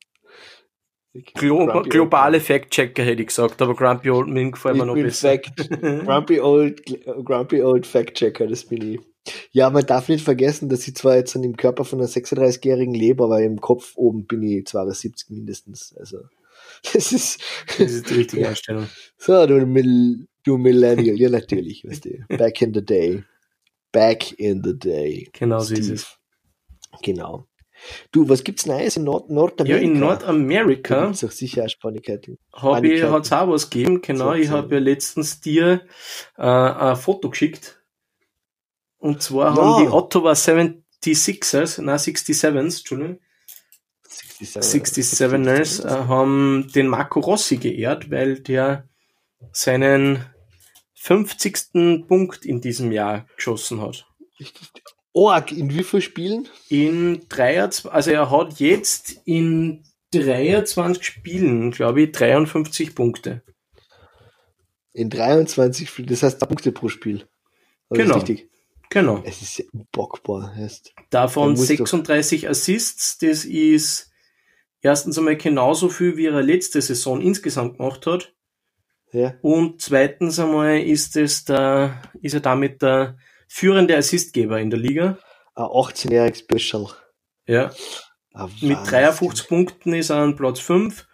Glo 1.33 1.65
Grumpy 1.65 1.89
globale 1.89 2.39
Fact-Checker, 2.39 3.03
hätte 3.03 3.21
ich 3.21 3.27
gesagt, 3.27 3.61
aber 3.61 3.75
Grumpy 3.75 4.09
Old 4.09 4.27
Man 4.29 4.51
gefällt 4.51 4.77
mir 4.77 4.85
noch 4.85 4.95
besser. 4.95 5.29
Fact, 5.31 5.69
grumpy 5.81 6.39
old, 6.39 6.81
grumpy 7.25 7.61
old 7.61 7.85
Fact 7.85 8.15
Checker, 8.15 8.47
das 8.47 8.65
bin 8.65 8.93
ich. 8.93 8.99
Ja, 9.51 9.69
man 9.69 9.85
darf 9.85 10.09
nicht 10.09 10.23
vergessen, 10.23 10.69
dass 10.69 10.87
ich 10.87 10.95
zwar 10.95 11.15
jetzt 11.17 11.35
an 11.35 11.43
dem 11.43 11.55
Körper 11.55 11.85
von 11.85 11.99
einer 11.99 12.07
36-Jährigen 12.09 12.93
lebe, 12.95 13.23
aber 13.23 13.41
im 13.41 13.59
Kopf 13.61 13.93
oben 13.95 14.25
bin 14.25 14.41
ich 14.41 14.65
72 14.65 15.29
mindestens. 15.29 15.93
Also, 15.97 16.17
das 16.93 17.11
ist, 17.11 17.39
Das 17.77 17.91
ist 17.91 18.09
die 18.09 18.13
richtige 18.15 18.47
Einstellung. 18.49 18.87
so, 19.17 19.45
du, 19.45 19.65
Mill, 19.65 20.27
du 20.43 20.57
Millennial. 20.57 21.17
Ja, 21.19 21.29
natürlich, 21.29 21.83
weißt 21.85 22.05
du. 22.05 22.25
Back 22.37 22.61
in 22.61 22.73
the 22.73 22.83
day. 22.83 23.23
Back 23.91 24.39
in 24.39 24.63
the 24.63 24.77
day. 24.77 25.29
Genau 25.33 25.59
so 25.59 25.73
ist 25.73 25.79
Steve. 25.83 25.93
es. 25.95 26.17
Genau. 27.03 27.45
Du, 28.11 28.27
was 28.29 28.43
gibt's 28.43 28.65
Neues 28.65 28.97
in 28.97 29.03
Nord 29.03 29.29
Nordamerika? 29.29 29.77
Ja, 29.79 29.83
in 29.83 29.99
Nordamerika. 29.99 30.95
Da 30.95 31.05
gibt's 31.07 31.21
doch 31.21 31.31
sicher 31.31 31.65
auch 31.65 31.69
Spannigkeiten. 31.69 32.37
Habe 32.53 32.87
ich, 32.87 33.03
hat's 33.03 33.31
auch 33.31 33.49
was 33.49 33.69
gegeben, 33.69 34.01
genau. 34.01 34.33
Ich 34.33 34.49
habe 34.49 34.75
ja 34.75 34.81
letztens 34.81 35.41
dir 35.41 35.81
äh, 36.37 36.41
ein 36.43 36.95
Foto 36.95 37.29
geschickt. 37.29 37.81
Und 38.97 39.21
zwar 39.23 39.55
Ja. 39.55 39.61
haben 39.61 39.83
die 39.83 39.89
Ottawa 39.91 40.33
76ers, 40.33 41.81
nein, 41.81 41.97
67s, 41.97 42.79
Entschuldigung, 42.79 43.19
67, 44.07 45.03
67ers, 45.03 45.85
äh, 45.85 46.07
haben 46.07 46.67
den 46.73 46.87
Marco 46.87 47.19
Rossi 47.19 47.57
geehrt, 47.57 48.11
weil 48.11 48.39
der 48.41 48.87
seinen 49.51 50.25
50. 50.95 52.07
Punkt 52.07 52.45
in 52.45 52.61
diesem 52.61 52.91
Jahr 52.91 53.25
geschossen 53.35 53.81
hat. 53.81 54.05
Org, 55.13 55.51
in 55.51 55.69
wie 55.73 55.83
vielen 55.83 56.01
Spielen? 56.01 56.47
In 56.69 57.25
23, 57.29 57.91
also 57.91 58.11
er 58.11 58.29
hat 58.31 58.59
jetzt 58.59 59.21
in 59.25 59.83
23 60.13 61.03
Spielen, 61.03 61.71
glaube 61.71 62.03
ich, 62.03 62.11
53 62.11 62.95
Punkte. 62.95 63.41
In 64.93 65.09
23 65.09 65.89
Spielen, 65.89 66.07
das 66.09 66.23
heißt 66.23 66.39
Punkte 66.47 66.71
pro 66.71 66.87
Spiel. 66.89 67.27
Also 67.89 68.03
Genau. 68.03 68.15
Ist 68.17 68.27
richtig. 68.29 68.49
Genau. 68.89 69.21
Es 69.25 69.41
ist 69.41 69.57
ja 69.59 69.65
unbockbar. 69.71 70.53
Heißt. 70.55 70.93
Davon 71.09 71.51
Er 71.53 71.57
muss 71.57 71.67
doch- 71.67 71.77
36 71.77 72.49
Assists, 72.49 73.17
das 73.19 73.45
ist 73.45 74.11
erstens 74.81 75.17
einmal 75.17 75.37
genauso 75.37 75.87
viel, 75.89 76.17
wie 76.17 76.25
er 76.25 76.41
letzte 76.41 76.81
Saison 76.81 77.21
insgesamt 77.21 77.77
gemacht 77.77 78.05
hat. 78.05 78.33
Ja. 79.13 79.35
Und 79.41 79.81
zweitens 79.81 80.39
einmal 80.39 80.79
ist 80.81 81.15
es 81.15 81.45
der, 81.45 82.01
ist 82.21 82.33
er 82.33 82.39
damit 82.41 82.81
der 82.81 83.17
führende 83.51 83.97
Assistgeber 83.97 84.61
in 84.61 84.69
der 84.69 84.79
Liga. 84.79 85.17
Ein 85.55 85.65
18-jähriges 85.65 86.39
Special. 86.39 86.87
Ja. 87.45 87.71
Ein 88.33 88.49
Mit 88.61 88.77
Wahnsinn. 88.77 88.85
53 88.85 89.47
Punkten 89.49 89.93
ist 89.93 90.09
er 90.09 90.17
an 90.17 90.37
Platz 90.37 90.61
5 90.61 91.05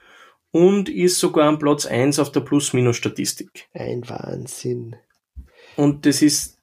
und 0.52 0.88
ist 0.88 1.19
sogar 1.19 1.47
an 1.47 1.58
Platz 1.58 1.88
1 1.88 2.19
auf 2.19 2.32
der 2.32 2.41
Plus-Minus-Statistik. 2.41 3.67
Ein 3.73 4.08
Wahnsinn. 4.08 4.95
Und 5.78 6.06
das 6.06 6.21
ist, 6.21 6.60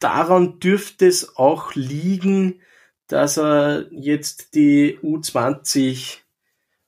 daran 0.00 0.58
dürfte 0.58 1.06
es 1.06 1.36
auch 1.36 1.74
liegen, 1.74 2.62
dass 3.06 3.36
er 3.36 3.86
jetzt 3.92 4.54
die 4.54 4.98
U20 5.02 6.20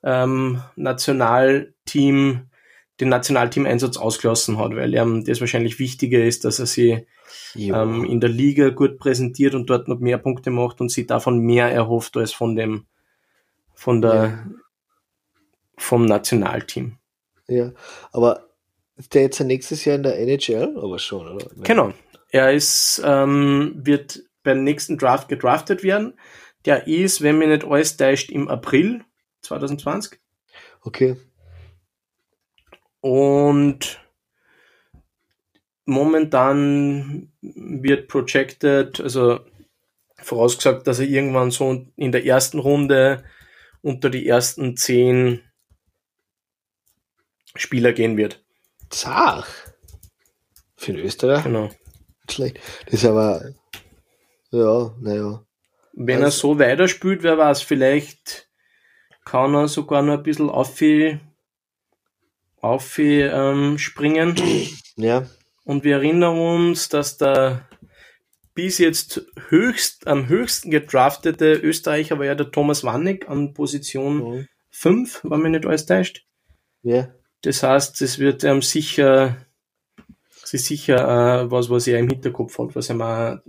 ähm, 0.02 0.62
Nationalteam, 0.74 2.48
den 3.00 3.09
Nationalteam-Einsatz 3.11 3.96
ausgelassen 3.98 4.59
hat, 4.59 4.74
weil 4.74 4.94
ihm 4.94 5.24
das 5.24 5.40
wahrscheinlich 5.40 5.78
wichtiger 5.78 6.24
ist, 6.24 6.44
dass 6.44 6.59
er 6.59 6.66
sie 6.66 7.06
Ja. 7.54 7.82
ähm, 7.82 8.04
in 8.04 8.20
der 8.20 8.30
Liga 8.30 8.70
gut 8.70 8.98
präsentiert 8.98 9.54
und 9.54 9.68
dort 9.68 9.88
noch 9.88 9.98
mehr 9.98 10.18
Punkte 10.18 10.50
macht 10.50 10.80
und 10.80 10.90
sie 10.90 11.06
davon 11.06 11.38
mehr 11.40 11.70
erhofft 11.70 12.16
als 12.16 12.32
von 12.32 12.56
dem, 12.56 12.87
von 13.74 14.00
der, 14.00 14.46
vom 15.76 16.06
Nationalteam. 16.06 16.98
ja. 17.48 17.72
Aber 18.12 18.48
ist 18.96 19.12
der 19.12 19.22
jetzt 19.22 19.40
nächstes 19.40 19.85
Jahr 19.85 19.96
in 19.96 20.02
der 20.02 20.18
NHL? 20.18 20.78
Aber 20.78 20.98
schon, 20.98 21.28
oder? 21.28 21.46
Genau. 21.62 21.92
Er 22.30 22.52
ist, 22.54 23.02
ähm, 23.04 23.74
wird 23.76 24.22
beim 24.42 24.64
nächsten 24.64 24.96
Draft 24.96 25.28
gedraftet 25.28 25.82
werden. 25.82 26.14
Der 26.64 26.87
ist, 26.87 27.20
wenn 27.20 27.37
mir 27.38 27.46
nicht 27.48 27.64
alles 27.64 27.98
täuscht, 27.98 28.30
im 28.30 28.48
April 28.48 29.04
2020. 29.42 30.18
Okay. 30.80 31.16
Und 33.06 34.00
momentan 35.84 37.30
wird 37.40 38.08
projected, 38.08 39.00
also 39.00 39.38
vorausgesagt, 40.18 40.88
dass 40.88 40.98
er 40.98 41.06
irgendwann 41.06 41.52
so 41.52 41.86
in 41.94 42.10
der 42.10 42.26
ersten 42.26 42.58
Runde 42.58 43.22
unter 43.80 44.10
die 44.10 44.26
ersten 44.26 44.76
zehn 44.76 45.40
Spieler 47.54 47.92
gehen 47.92 48.16
wird. 48.16 48.42
Zach. 48.90 49.46
Für 50.76 50.92
den 50.92 51.04
Österreich? 51.04 51.44
Genau. 51.44 51.70
Schlecht. 52.28 52.58
Das 52.86 52.94
ist 52.94 53.04
aber, 53.04 53.52
ja, 54.50 54.92
naja. 54.98 55.46
Wenn 55.92 56.18
er 56.18 56.24
Also- 56.24 56.54
so 56.54 56.58
weiterspielt, 56.58 57.22
wer 57.22 57.38
weiß, 57.38 57.62
vielleicht 57.62 58.50
kann 59.24 59.54
er 59.54 59.68
sogar 59.68 60.02
noch 60.02 60.14
ein 60.14 60.22
bisschen 60.24 60.50
auf, 60.50 60.80
auf 62.60 62.98
ähm, 62.98 63.78
springen. 63.78 64.34
Ja. 64.98 65.26
Und 65.64 65.84
wir 65.84 65.96
erinnern 65.96 66.38
uns, 66.38 66.88
dass 66.88 67.18
der 67.18 67.68
bis 68.54 68.78
jetzt 68.78 69.26
höchst, 69.50 70.06
am 70.06 70.26
höchsten 70.28 70.70
gedraftete 70.70 71.52
Österreicher 71.52 72.18
war 72.18 72.24
ja 72.24 72.34
der 72.34 72.50
Thomas 72.50 72.82
Wannig 72.82 73.28
an 73.28 73.52
Position 73.52 74.16
Mhm. 74.18 74.48
5, 74.70 75.20
wenn 75.24 75.40
mich 75.42 75.50
nicht 75.52 75.66
alles 75.66 75.84
täuscht. 75.84 76.24
Ja. 76.82 77.08
Das 77.42 77.62
heißt, 77.62 78.00
es 78.00 78.18
wird 78.18 78.42
ähm, 78.44 78.62
sicher, 78.62 79.36
es 80.42 80.54
ist 80.54 80.64
sicher 80.64 81.42
äh, 81.42 81.50
was, 81.50 81.68
was 81.68 81.86
er 81.86 81.98
im 81.98 82.08
Hinterkopf 82.08 82.58
hat, 82.58 82.74
was 82.74 82.88
er 82.88 82.94
mal, 82.94 83.42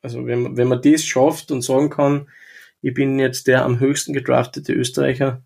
also 0.00 0.24
wenn, 0.24 0.40
man- 0.42 0.56
wenn 0.56 0.68
man 0.68 0.80
das 0.80 1.04
schafft 1.04 1.50
und 1.50 1.60
sagen 1.60 1.90
kann, 1.90 2.30
ich 2.80 2.94
bin 2.94 3.18
jetzt 3.18 3.46
der 3.46 3.62
am 3.66 3.78
höchsten 3.78 4.14
gedraftete 4.14 4.72
Österreicher, 4.72 5.42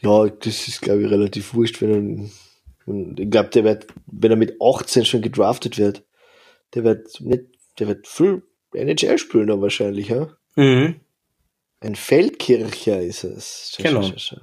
Ja, 0.00 0.26
das 0.28 0.68
ist, 0.68 0.80
glaube 0.82 1.02
ich, 1.04 1.10
relativ 1.10 1.54
wurscht, 1.54 1.80
wenn 1.82 2.30
er, 2.86 3.24
ich 3.24 3.30
glaube, 3.30 3.48
der 3.50 3.64
wird, 3.64 3.86
wenn 4.06 4.30
er 4.30 4.36
mit 4.36 4.56
18 4.60 5.04
schon 5.04 5.22
gedraftet 5.22 5.78
wird, 5.78 6.04
der 6.74 6.84
wird 6.84 7.20
nicht, 7.20 7.44
der 7.78 7.88
wird 7.88 8.06
viel 8.06 8.42
NHL 8.74 9.18
spielen 9.18 9.46
dann 9.48 9.60
wahrscheinlich, 9.62 10.08
ja? 10.08 10.28
mhm. 10.56 10.96
Ein 11.80 11.94
Feldkircher 11.94 13.02
ist 13.02 13.24
es. 13.24 13.76
Schau, 13.76 13.82
Genau. 13.82 14.02
schau, 14.02 14.14
schau. 14.16 14.36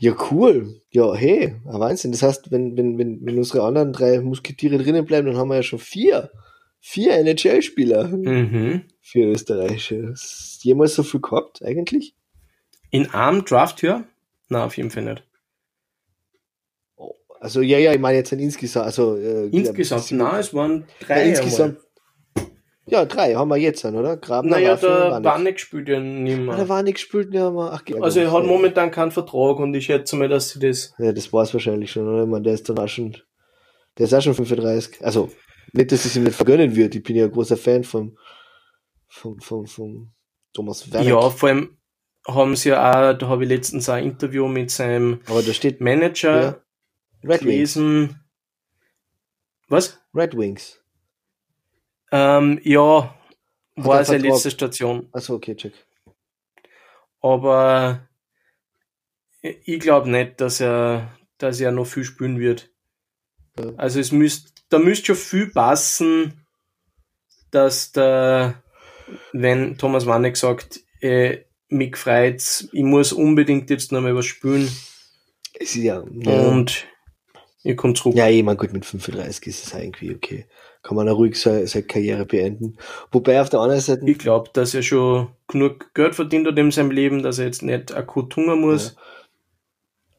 Ja, 0.00 0.14
cool. 0.30 0.80
Ja, 0.90 1.14
hey, 1.14 1.54
ein 1.66 1.80
Wahnsinn. 1.80 2.12
Das 2.12 2.22
heißt, 2.22 2.50
wenn, 2.50 2.76
wenn, 2.76 2.98
wenn, 2.98 3.24
wenn 3.24 3.38
unsere 3.38 3.62
anderen 3.64 3.92
drei 3.92 4.20
Musketiere 4.20 4.76
drinnen 4.78 5.04
bleiben, 5.06 5.26
dann 5.28 5.36
haben 5.36 5.48
wir 5.48 5.56
ja 5.56 5.62
schon 5.62 5.78
vier. 5.78 6.30
Vier 6.80 7.14
NHL-Spieler 7.18 8.08
Mhm. 8.08 8.82
für 9.00 9.20
Österreich. 9.20 9.92
Hast 10.10 10.60
du 10.62 10.68
jemals 10.68 10.94
so 10.94 11.02
viel 11.02 11.20
gehabt, 11.20 11.62
eigentlich? 11.64 12.14
in 12.90 13.10
einem 13.10 13.44
Draft, 13.44 13.82
ja? 13.82 14.04
Na, 14.48 14.64
auf 14.64 14.76
jeden 14.76 14.90
Fall 14.90 15.02
nicht. 15.04 15.24
Also, 17.40 17.60
ja, 17.60 17.78
ja, 17.78 17.92
ich 17.92 18.00
meine 18.00 18.16
jetzt 18.18 18.32
ein 18.32 18.38
insgesamt. 18.38 18.86
Also, 18.86 19.16
äh, 19.16 19.48
Insgesamt, 19.48 20.10
ja, 20.10 20.16
na, 20.16 20.38
es 20.38 20.54
waren 20.54 20.86
ja, 21.00 21.06
drei. 21.06 21.28
insgesamt. 21.28 21.78
Ja, 22.88 23.04
drei 23.04 23.34
haben 23.34 23.48
wir 23.50 23.56
jetzt 23.56 23.84
dann, 23.84 23.96
oder? 23.96 24.16
Grabner, 24.16 24.52
Naja, 24.52 24.72
Waffel, 24.74 24.88
der 24.88 25.10
Warneck. 25.10 25.24
Warneck 25.24 25.60
spielt 25.60 25.88
ja 25.88 25.98
nicht 26.00 26.34
Ah, 26.34 26.36
der 26.36 26.56
mehr. 26.56 26.68
Warneck 26.68 26.94
gespielt, 26.94 27.34
ja, 27.34 27.48
aber, 27.48 27.72
ach, 27.72 27.82
ja, 27.88 28.00
Also 28.00 28.20
er 28.20 28.30
hat 28.32 28.44
ja. 28.44 28.48
momentan 28.48 28.90
keinen 28.92 29.10
Vertrag 29.10 29.58
und 29.58 29.74
ich 29.74 29.86
schätze 29.86 30.14
mal, 30.16 30.28
dass 30.28 30.50
sie 30.50 30.60
das. 30.60 30.94
Ja, 30.98 31.12
das 31.12 31.32
war's 31.32 31.52
wahrscheinlich 31.52 31.90
schon, 31.90 32.06
oder? 32.08 32.22
Ich 32.22 32.28
meine, 32.28 32.44
der 32.44 32.54
ist 32.54 32.68
dann 32.68 32.78
auch 32.78 32.88
schon, 32.88 33.16
der 33.98 34.06
ist 34.06 34.14
auch 34.14 34.22
schon 34.22 34.34
35. 34.34 35.04
Also, 35.04 35.30
nicht, 35.72 35.90
dass 35.90 36.00
ich 36.04 36.12
es 36.12 36.16
ihm 36.16 36.22
nicht 36.24 36.36
vergönnen 36.36 36.74
würde. 36.76 36.98
Ich 36.98 37.02
bin 37.04 37.16
ja 37.16 37.24
ein 37.24 37.32
großer 37.32 37.56
Fan 37.56 37.82
vom, 37.82 38.16
vom, 39.08 39.40
vom, 39.40 39.66
vom 39.66 40.12
Thomas 40.54 40.90
Werner. 40.92 41.08
Ja, 41.08 41.28
vor 41.30 41.48
allem 41.48 41.76
haben 42.26 42.56
sie 42.56 42.70
ja 42.70 43.10
auch, 43.12 43.18
da 43.18 43.28
habe 43.28 43.44
ich 43.44 43.48
letztens 43.48 43.88
ein 43.88 44.04
Interview 44.04 44.48
mit 44.48 44.70
seinem 44.70 45.20
Aber 45.28 45.42
da 45.42 45.52
steht 45.52 45.80
Manager 45.80 46.42
Ja. 46.42 46.60
Red 47.22 47.40
Wings. 47.40 47.40
gelesen. 47.40 48.20
Was? 49.68 50.00
Red 50.14 50.36
Wings. 50.36 50.80
Ähm, 52.12 52.60
ja, 52.62 53.14
war 53.74 53.98
er 53.98 54.04
seine 54.04 54.20
Vertrag? 54.20 54.34
letzte 54.34 54.50
Station. 54.50 55.08
Achso, 55.12 55.34
okay, 55.34 55.56
check. 55.56 55.72
Aber 57.20 58.06
ich 59.42 59.80
glaube 59.80 60.08
nicht, 60.10 60.40
dass 60.40 60.60
er, 60.60 61.16
dass 61.38 61.60
er 61.60 61.72
noch 61.72 61.86
viel 61.86 62.04
spielen 62.04 62.38
wird. 62.38 62.70
Ja. 63.58 63.72
Also 63.76 63.98
es 64.00 64.12
müsst, 64.12 64.52
da 64.68 64.78
müsste 64.78 65.06
schon 65.06 65.16
viel 65.16 65.50
passen, 65.50 66.46
dass 67.50 67.92
der, 67.92 68.62
wenn 69.32 69.78
Thomas 69.78 70.06
Wanneck 70.06 70.36
sagt, 70.36 70.80
äh, 71.00 71.44
mich 71.68 71.96
freut's, 71.96 72.68
ich 72.72 72.84
muss 72.84 73.12
unbedingt 73.12 73.70
jetzt 73.70 73.92
noch 73.92 74.00
mal 74.00 74.14
was 74.14 74.26
spielen 74.26 74.68
ja, 75.74 76.04
ja. 76.12 76.48
und 76.48 76.86
ich 77.62 77.76
komme 77.76 77.94
zurück. 77.94 78.14
Ja, 78.14 78.28
ich 78.28 78.42
meine, 78.42 78.56
gut, 78.56 78.72
mit 78.72 78.84
35 78.84 79.46
ist 79.46 79.66
es 79.66 79.74
irgendwie 79.74 80.14
okay. 80.14 80.46
Kann 80.82 80.96
man 80.96 81.08
auch 81.08 81.16
ruhig 81.16 81.40
seine, 81.40 81.66
seine 81.66 81.84
Karriere 81.84 82.24
beenden. 82.24 82.76
Wobei 83.10 83.40
auf 83.40 83.48
der 83.48 83.60
anderen 83.60 83.80
Seite, 83.80 84.08
Ich 84.08 84.18
glaube, 84.18 84.50
dass 84.52 84.72
er 84.74 84.82
schon 84.82 85.28
genug 85.48 85.92
Geld 85.94 86.14
verdient 86.14 86.46
hat 86.46 86.58
in 86.58 86.70
seinem 86.70 86.92
Leben, 86.92 87.22
dass 87.22 87.38
er 87.38 87.46
jetzt 87.46 87.62
nicht 87.62 87.92
akut 87.94 88.36
hungern 88.36 88.60
muss. 88.60 88.96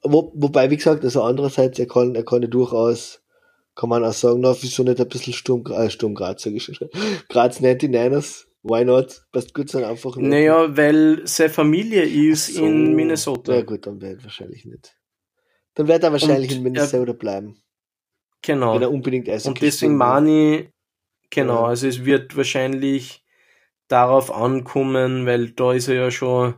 wo, 0.03 0.31
wobei, 0.35 0.69
wie 0.69 0.77
gesagt, 0.77 1.05
also 1.05 1.23
andererseits, 1.23 1.79
er 1.79 1.87
kann, 1.87 2.15
er 2.15 2.25
kann 2.25 2.41
ja 2.41 2.49
durchaus, 2.49 3.21
kann 3.75 3.89
man 3.89 4.03
auch 4.03 4.13
sagen, 4.13 4.41
na, 4.41 4.55
wieso 4.59 4.83
nicht 4.83 4.99
ein 4.99 5.07
bisschen 5.07 5.33
Sturm, 5.33 5.63
äh, 5.67 5.89
Sturm 5.89 6.15
Graz, 6.15 6.43
sag 6.43 6.53
ich 6.53 6.63
schon. 6.63 6.89
Graz 7.29 7.61
99ers, 7.61 8.46
why 8.69 8.83
not? 8.85 9.25
Passt 9.31 9.53
gut 9.53 9.69
sein, 9.69 9.83
einfach 9.83 10.15
nur. 10.15 10.27
Naja, 10.29 10.75
weil 10.75 11.25
seine 11.27 11.49
Familie 11.49 12.03
ist 12.03 12.53
So. 12.53 12.65
in 12.65 12.93
Minnesota. 12.95 13.55
Ja 13.55 13.61
gut, 13.63 13.85
dann 13.87 14.01
wird 14.01 14.19
er 14.19 14.23
wahrscheinlich 14.23 14.65
nicht. 14.65 14.95
Dann 15.75 15.87
wird 15.87 16.03
er 16.03 16.11
wahrscheinlich 16.11 16.51
Und 16.51 16.57
in 16.57 16.63
Minnesota 16.63 17.13
bleiben, 17.13 17.61
Genau. 18.41 18.75
wenn 18.75 18.81
er 18.81 18.91
unbedingt 18.91 19.29
Eishockey 19.29 19.49
Und 19.49 19.61
deswegen 19.61 20.27
ich, 20.27 20.69
genau, 21.29 21.63
Ja. 21.63 21.67
also 21.67 21.87
es 21.87 22.03
wird 22.05 22.35
wahrscheinlich 22.35 23.23
darauf 23.87 24.31
ankommen, 24.31 25.25
weil 25.25 25.51
da 25.51 25.73
ist 25.73 25.87
er 25.87 25.95
ja 25.95 26.11
schon 26.11 26.55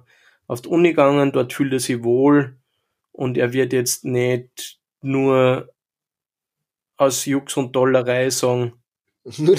auf 0.47 0.61
die 0.61 0.69
Uni 0.69 0.89
gegangen, 0.89 1.31
dort 1.31 1.53
fühlt 1.53 1.73
er 1.73 1.79
sich 1.79 2.03
wohl 2.03 2.57
und 3.11 3.37
er 3.37 3.53
wird 3.53 3.73
jetzt 3.73 4.03
nicht 4.05 4.79
nur 5.01 5.69
aus 6.97 7.25
Jux 7.25 7.55
und 7.57 7.75
Dollerei 7.75 8.29
sagen, 8.29 8.73
nur, 9.37 9.55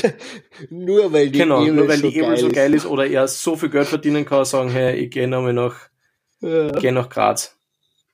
nur 0.71 1.13
weil 1.13 1.31
die 1.31 1.39
genau, 1.39 1.65
Ebel 1.65 1.73
nur 1.73 1.89
weil 1.89 1.99
so 1.99 2.11
die 2.11 2.17
Ebel 2.17 2.37
geil 2.37 2.37
so 2.37 2.49
ist. 2.49 2.55
geil 2.55 2.75
ist 2.75 2.87
oder 2.87 3.07
er 3.07 3.29
so 3.29 3.57
viel 3.57 3.71
Geld 3.71 3.87
verdienen 3.89 4.25
kann, 4.25 4.45
sagen, 4.45 4.71
hey, 4.71 4.97
ich 4.97 5.11
gehe 5.11 5.29
nochmal 5.29 5.53
nach, 5.55 5.89
Ja, 6.41 6.71
geh 6.79 6.91
nach 6.93 7.09
Graz. 7.09 7.57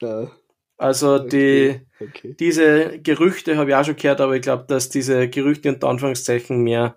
ja, 0.01 0.31
Also 0.79 1.19
die, 1.19 1.81
okay. 2.01 2.37
diese 2.39 3.01
Gerüchte 3.01 3.57
habe 3.57 3.71
ich 3.71 3.77
auch 3.77 3.85
schon 3.85 3.97
gehört, 3.97 4.21
aber 4.21 4.35
ich 4.37 4.43
glaube, 4.43 4.65
dass 4.69 4.89
diese 4.91 5.29
Gerüchte 5.29 5.69
unter 5.71 5.89
Anführungszeichen 5.89 6.63
mehr 6.63 6.97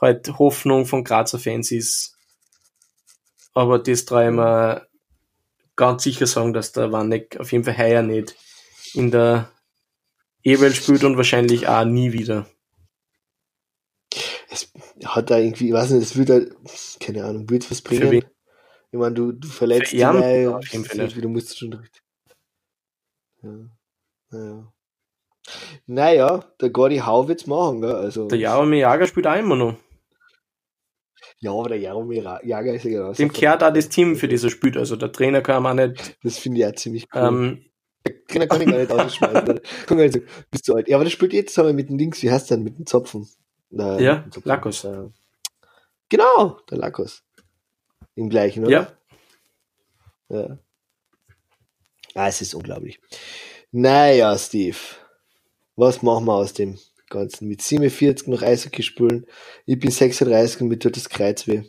halt 0.00 0.38
Hoffnung 0.38 0.86
von 0.86 1.04
Grazer 1.04 1.38
Fans 1.38 1.70
ist. 1.72 2.16
Aber 3.54 3.78
das 3.78 4.04
traue 4.04 4.26
ich 4.26 4.32
mir 4.32 4.88
ganz 5.76 6.02
sicher 6.02 6.26
sagen, 6.26 6.52
dass 6.52 6.72
der 6.72 6.92
Wanneck 6.92 7.38
auf 7.40 7.52
jeden 7.52 7.64
Fall 7.64 7.78
heuer 7.78 8.02
nicht 8.02 8.36
in 8.94 9.10
der 9.10 9.50
E-Welt 10.42 10.76
spielt 10.76 11.04
und 11.04 11.16
wahrscheinlich 11.16 11.68
auch 11.68 11.84
nie 11.84 12.12
wieder. 12.12 12.46
Es 15.00 15.06
hat 15.06 15.30
da 15.30 15.38
irgendwie, 15.38 15.68
ich 15.68 15.72
weiß 15.72 15.90
nicht, 15.90 16.02
es 16.02 16.16
wird 16.16 16.30
halt, 16.30 16.54
keine 17.00 17.24
Ahnung, 17.24 17.48
wird 17.50 17.70
was 17.70 17.82
bringen. 17.82 18.24
Ich 18.92 18.98
meine, 18.98 19.14
du, 19.14 19.32
du 19.32 19.48
verletzt 19.48 19.90
gleich 19.90 20.00
Ja, 20.00 20.12
nicht. 20.12 21.16
du 21.16 21.28
musst 21.28 21.58
schon 21.58 21.72
richtig. 21.72 22.00
Ja. 23.42 23.50
Naja. 24.30 24.72
Naja, 25.86 26.44
der 26.60 26.70
Gordy 26.70 26.98
Hau 26.98 27.28
wird's 27.28 27.46
machen, 27.46 27.82
gell? 27.82 27.92
Also, 27.92 28.28
Der 28.28 28.38
Jaromir 28.38 28.78
Jager 28.78 29.06
spielt 29.06 29.26
auch 29.26 29.36
immer 29.36 29.56
noch. 29.56 29.76
ja, 31.38 31.50
aber 31.52 31.70
der 31.70 31.78
Jaromir 31.78 32.40
Jager 32.44 32.72
ist 32.74 32.84
ja 32.84 32.90
genau 32.90 33.12
Dem 33.12 33.32
kehrt 33.32 33.62
auch 33.62 33.72
das 33.72 33.88
Team, 33.88 34.16
für 34.16 34.28
das 34.28 34.44
er 34.44 34.50
spielt. 34.50 34.76
Also 34.76 34.96
der 34.96 35.12
Trainer 35.12 35.42
kann 35.42 35.62
man 35.62 35.76
nicht. 35.76 36.16
Das 36.22 36.38
finde 36.38 36.60
ich 36.60 36.66
auch 36.66 36.74
ziemlich 36.74 37.06
cool. 37.14 37.20
Ähm, 37.22 37.64
Trainer 38.28 38.46
kann 38.46 38.60
ich 38.62 38.68
gar 38.68 38.78
nicht 38.78 38.92
ausschmeißen. 38.92 39.60
Guck 39.86 39.96
mal, 39.96 40.04
also, 40.04 40.20
bist 40.50 40.68
du 40.68 40.74
alt. 40.74 40.88
Ja, 40.88 40.96
aber 40.96 41.04
der 41.04 41.10
spielt 41.10 41.32
jetzt 41.32 41.54
zusammen 41.54 41.76
mit 41.76 41.88
dem 41.90 41.98
Dings, 41.98 42.22
wie 42.22 42.30
heißt 42.30 42.48
der 42.50 42.56
denn, 42.58 42.64
mit 42.64 42.78
dem 42.78 42.86
Zopfen? 42.86 43.28
Na, 43.76 43.98
Ja. 43.98 44.24
Lakos. 44.44 44.86
Genau, 46.08 46.60
der 46.70 46.78
Lakos. 46.78 47.24
Im 48.14 48.28
gleichen, 48.28 48.64
oder? 48.64 48.96
ja, 50.28 50.38
Ja. 50.38 50.58
Ah, 52.14 52.28
es 52.28 52.40
ist 52.40 52.54
unglaublich. 52.54 53.00
Naja, 53.72 54.38
Steve. 54.38 54.76
Was 55.74 56.02
machen 56.02 56.26
wir 56.26 56.34
aus 56.34 56.52
dem 56.52 56.78
Ganzen? 57.08 57.48
Mit 57.48 57.60
47 57.62 58.28
noch 58.28 58.42
Eishockey 58.42 58.84
spielen. 58.84 59.26
Ich 59.66 59.80
bin 59.80 59.90
36 59.90 60.60
und 60.60 60.68
mir 60.68 60.78
tut 60.78 60.96
das 60.96 61.08
Kreuz 61.08 61.48
weh. 61.48 61.64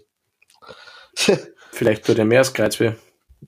vielleicht 1.71 2.05
tut 2.05 2.19
er 2.19 2.25
mehr 2.25 2.39
als 2.39 2.53
Kreuz 2.53 2.79
weh. 2.79 2.93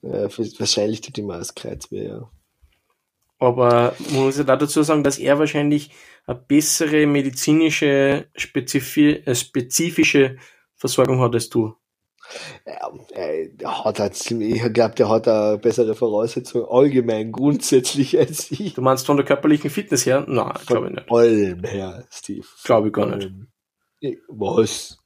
ja, 0.02 0.28
wahrscheinlich 0.58 1.00
tut 1.00 1.16
ihm 1.18 1.30
auch 1.30 1.38
das 1.38 1.54
Kreuz 1.54 1.92
weh, 1.92 2.08
ja. 2.08 2.28
Aber 3.38 3.94
man 4.12 4.24
muss 4.24 4.38
ja 4.38 4.44
da 4.44 4.56
dazu 4.56 4.82
sagen, 4.82 5.04
dass 5.04 5.18
er 5.18 5.38
wahrscheinlich 5.38 5.90
eine 6.26 6.38
bessere 6.38 7.06
medizinische, 7.06 8.26
spezifi 8.36 9.22
äh, 9.24 9.34
spezifische 9.34 10.36
Versorgung 10.76 11.20
hat 11.20 11.34
als 11.34 11.48
du. 11.48 11.74
Ja, 12.66 12.90
äh, 13.14 13.48
der 13.54 13.84
hat 13.84 14.00
halt 14.00 14.14
ziemlich, 14.14 14.62
ich 14.62 14.72
glaube, 14.72 14.94
der 14.96 15.08
hat 15.08 15.26
eine 15.28 15.56
bessere 15.58 15.94
Voraussetzung 15.94 16.66
allgemein 16.68 17.32
grundsätzlich 17.32 18.18
als 18.18 18.50
ich. 18.50 18.74
Du 18.74 18.82
meinst 18.82 19.06
von 19.06 19.16
der 19.16 19.24
körperlichen 19.24 19.70
Fitness 19.70 20.04
her? 20.04 20.24
Nein, 20.28 20.52
glaube 20.66 20.88
ich 20.88 20.94
nicht. 20.96 21.10
allem 21.10 21.64
her, 21.64 22.04
Steve. 22.10 22.46
Glaube 22.64 22.88
ich 22.88 22.92
gar 22.92 23.06
nicht. 23.16 23.30
Ich- 24.00 24.18
Was? 24.28 24.98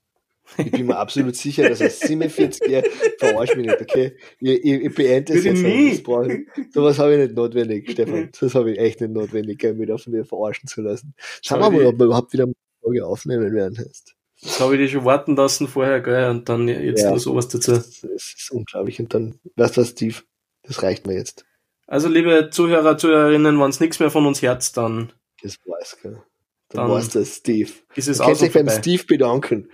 Ich 0.59 0.71
bin 0.71 0.87
mir 0.87 0.97
absolut 0.97 1.37
sicher, 1.37 1.69
dass 1.69 1.81
er 1.81 1.91
47 1.91 2.69
Jahre 2.69 2.89
verarsch 3.19 3.57
mich 3.57 3.67
nicht, 3.67 3.81
okay? 3.81 4.17
Ich, 4.41 4.51
ich, 4.65 4.73
ich 4.85 4.95
beende 4.95 5.33
das 5.35 5.45
Würde 5.45 5.49
jetzt. 5.49 5.63
nie. 5.63 5.99
Brauch 6.03 6.25
ich- 6.27 6.47
Sowas 6.73 6.99
habe 6.99 7.13
ich 7.15 7.19
nicht 7.21 7.35
notwendig, 7.37 7.91
Stefan. 7.91 8.31
Das 8.41 8.55
habe 8.55 8.73
ich 8.73 8.79
echt 8.79 9.01
nicht 9.01 9.13
notwendig, 9.13 9.63
mich 9.63 10.03
von 10.03 10.13
dir 10.13 10.25
verarschen 10.25 10.69
zu 10.69 10.83
lassen. 10.83 11.15
Schauen 11.43 11.61
wir 11.61 11.71
mal, 11.71 11.87
ob 11.87 11.99
wir 11.99 12.07
überhaupt 12.07 12.33
wieder 12.33 12.45
eine 12.45 12.55
Folge 12.83 13.07
aufnehmen 13.07 13.53
werden. 13.55 13.79
Heißt. 13.79 14.15
Das 14.43 14.61
habe 14.61 14.75
ich 14.77 14.81
dir 14.81 14.89
schon 14.89 15.05
warten 15.05 15.37
lassen 15.37 15.69
vorher, 15.69 16.01
gell? 16.01 16.29
Und 16.31 16.49
dann 16.49 16.67
jetzt 16.69 17.03
Ja. 17.03 17.11
nur 17.11 17.21
sowas 17.21 17.49
dazu. 17.49 17.73
Das, 17.73 18.03
ist 18.03 18.51
unglaublich. 18.51 18.99
Und 19.01 19.15
dann, 19.15 19.37
weißt 19.57 19.77
du 19.77 19.81
was, 19.83 19.91
Steve? 19.91 20.17
Das 20.65 20.83
reicht 20.83 21.07
mir 21.07 21.15
jetzt. 21.15 21.45
Also, 21.87 22.09
liebe 22.09 22.49
Zuhörer, 22.51 22.97
Zuhörerinnen, 22.99 23.61
wenn 23.61 23.71
es 23.71 23.81
nichts 23.81 24.01
mehr 24.01 24.11
von 24.11 24.27
uns 24.27 24.43
hört, 24.43 24.77
dann 24.77 25.13
Das 25.43 25.57
war's, 25.67 25.97
gell. 26.03 26.23
Dann, 26.71 26.87
Dann 26.87 26.91
war's 26.91 27.11
das, 27.11 27.37
Steve. 27.37 27.71
ist 27.95 28.09
es 28.09 28.17
Du 28.17 28.23
auch 28.23 28.27
kannst 28.29 28.41
so 28.41 28.47
dich 28.47 28.55
beim. 28.55 28.69
Steve 28.71 29.05
bedanken. 29.05 29.69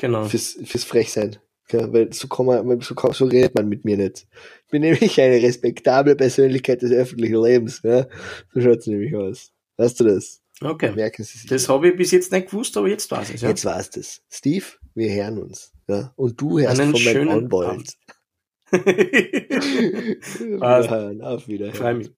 Genau. 0.00 0.24
fürs, 0.24 0.58
fürs 0.64 0.84
Frechsein. 0.84 1.36
Gell? 1.68 1.92
Weil 1.92 2.12
so 2.12 2.26
kann 2.26 2.46
man, 2.46 2.80
so, 2.80 2.94
kann, 2.94 3.12
so 3.12 3.26
redet 3.26 3.54
man 3.54 3.68
mit 3.68 3.84
mir 3.84 3.98
nicht. 3.98 4.26
Ich 4.64 4.70
bin 4.70 4.80
nämlich 4.80 5.20
eine 5.20 5.42
respektable 5.42 6.16
Persönlichkeit 6.16 6.80
des 6.80 6.90
öffentlichen 6.90 7.40
Lebens. 7.40 7.82
Ja? 7.84 8.06
So 8.54 8.62
schaut's 8.62 8.86
nämlich 8.86 9.14
aus. 9.14 9.52
Weißt 9.76 10.00
du 10.00 10.04
das? 10.04 10.40
Okay. 10.62 10.92
Merken 10.92 11.22
Sie 11.22 11.38
sich. 11.38 11.50
Das 11.50 11.68
habe 11.68 11.90
ich 11.90 11.96
bis 11.96 12.12
jetzt 12.12 12.32
nicht 12.32 12.50
gewusst, 12.50 12.78
aber 12.78 12.88
jetzt 12.88 13.10
weiß 13.10 13.30
ich 13.30 13.42
ja. 13.42 13.50
Jetzt 13.50 13.66
war's 13.66 13.90
das. 13.90 14.22
Steve, 14.30 14.64
wir 14.94 15.12
hören 15.12 15.38
uns. 15.38 15.72
Ja? 15.86 16.14
Und 16.16 16.40
du 16.40 16.58
hörst 16.58 16.80
Einen 16.80 16.96
von 16.96 17.04
meinem. 17.04 17.52
Abend. 17.52 17.94
wir 18.72 20.90
hören. 20.90 21.22
Auf 21.22 21.46
Wiederhören. 21.46 21.74
Freu 21.74 21.94
mich. 21.94 22.10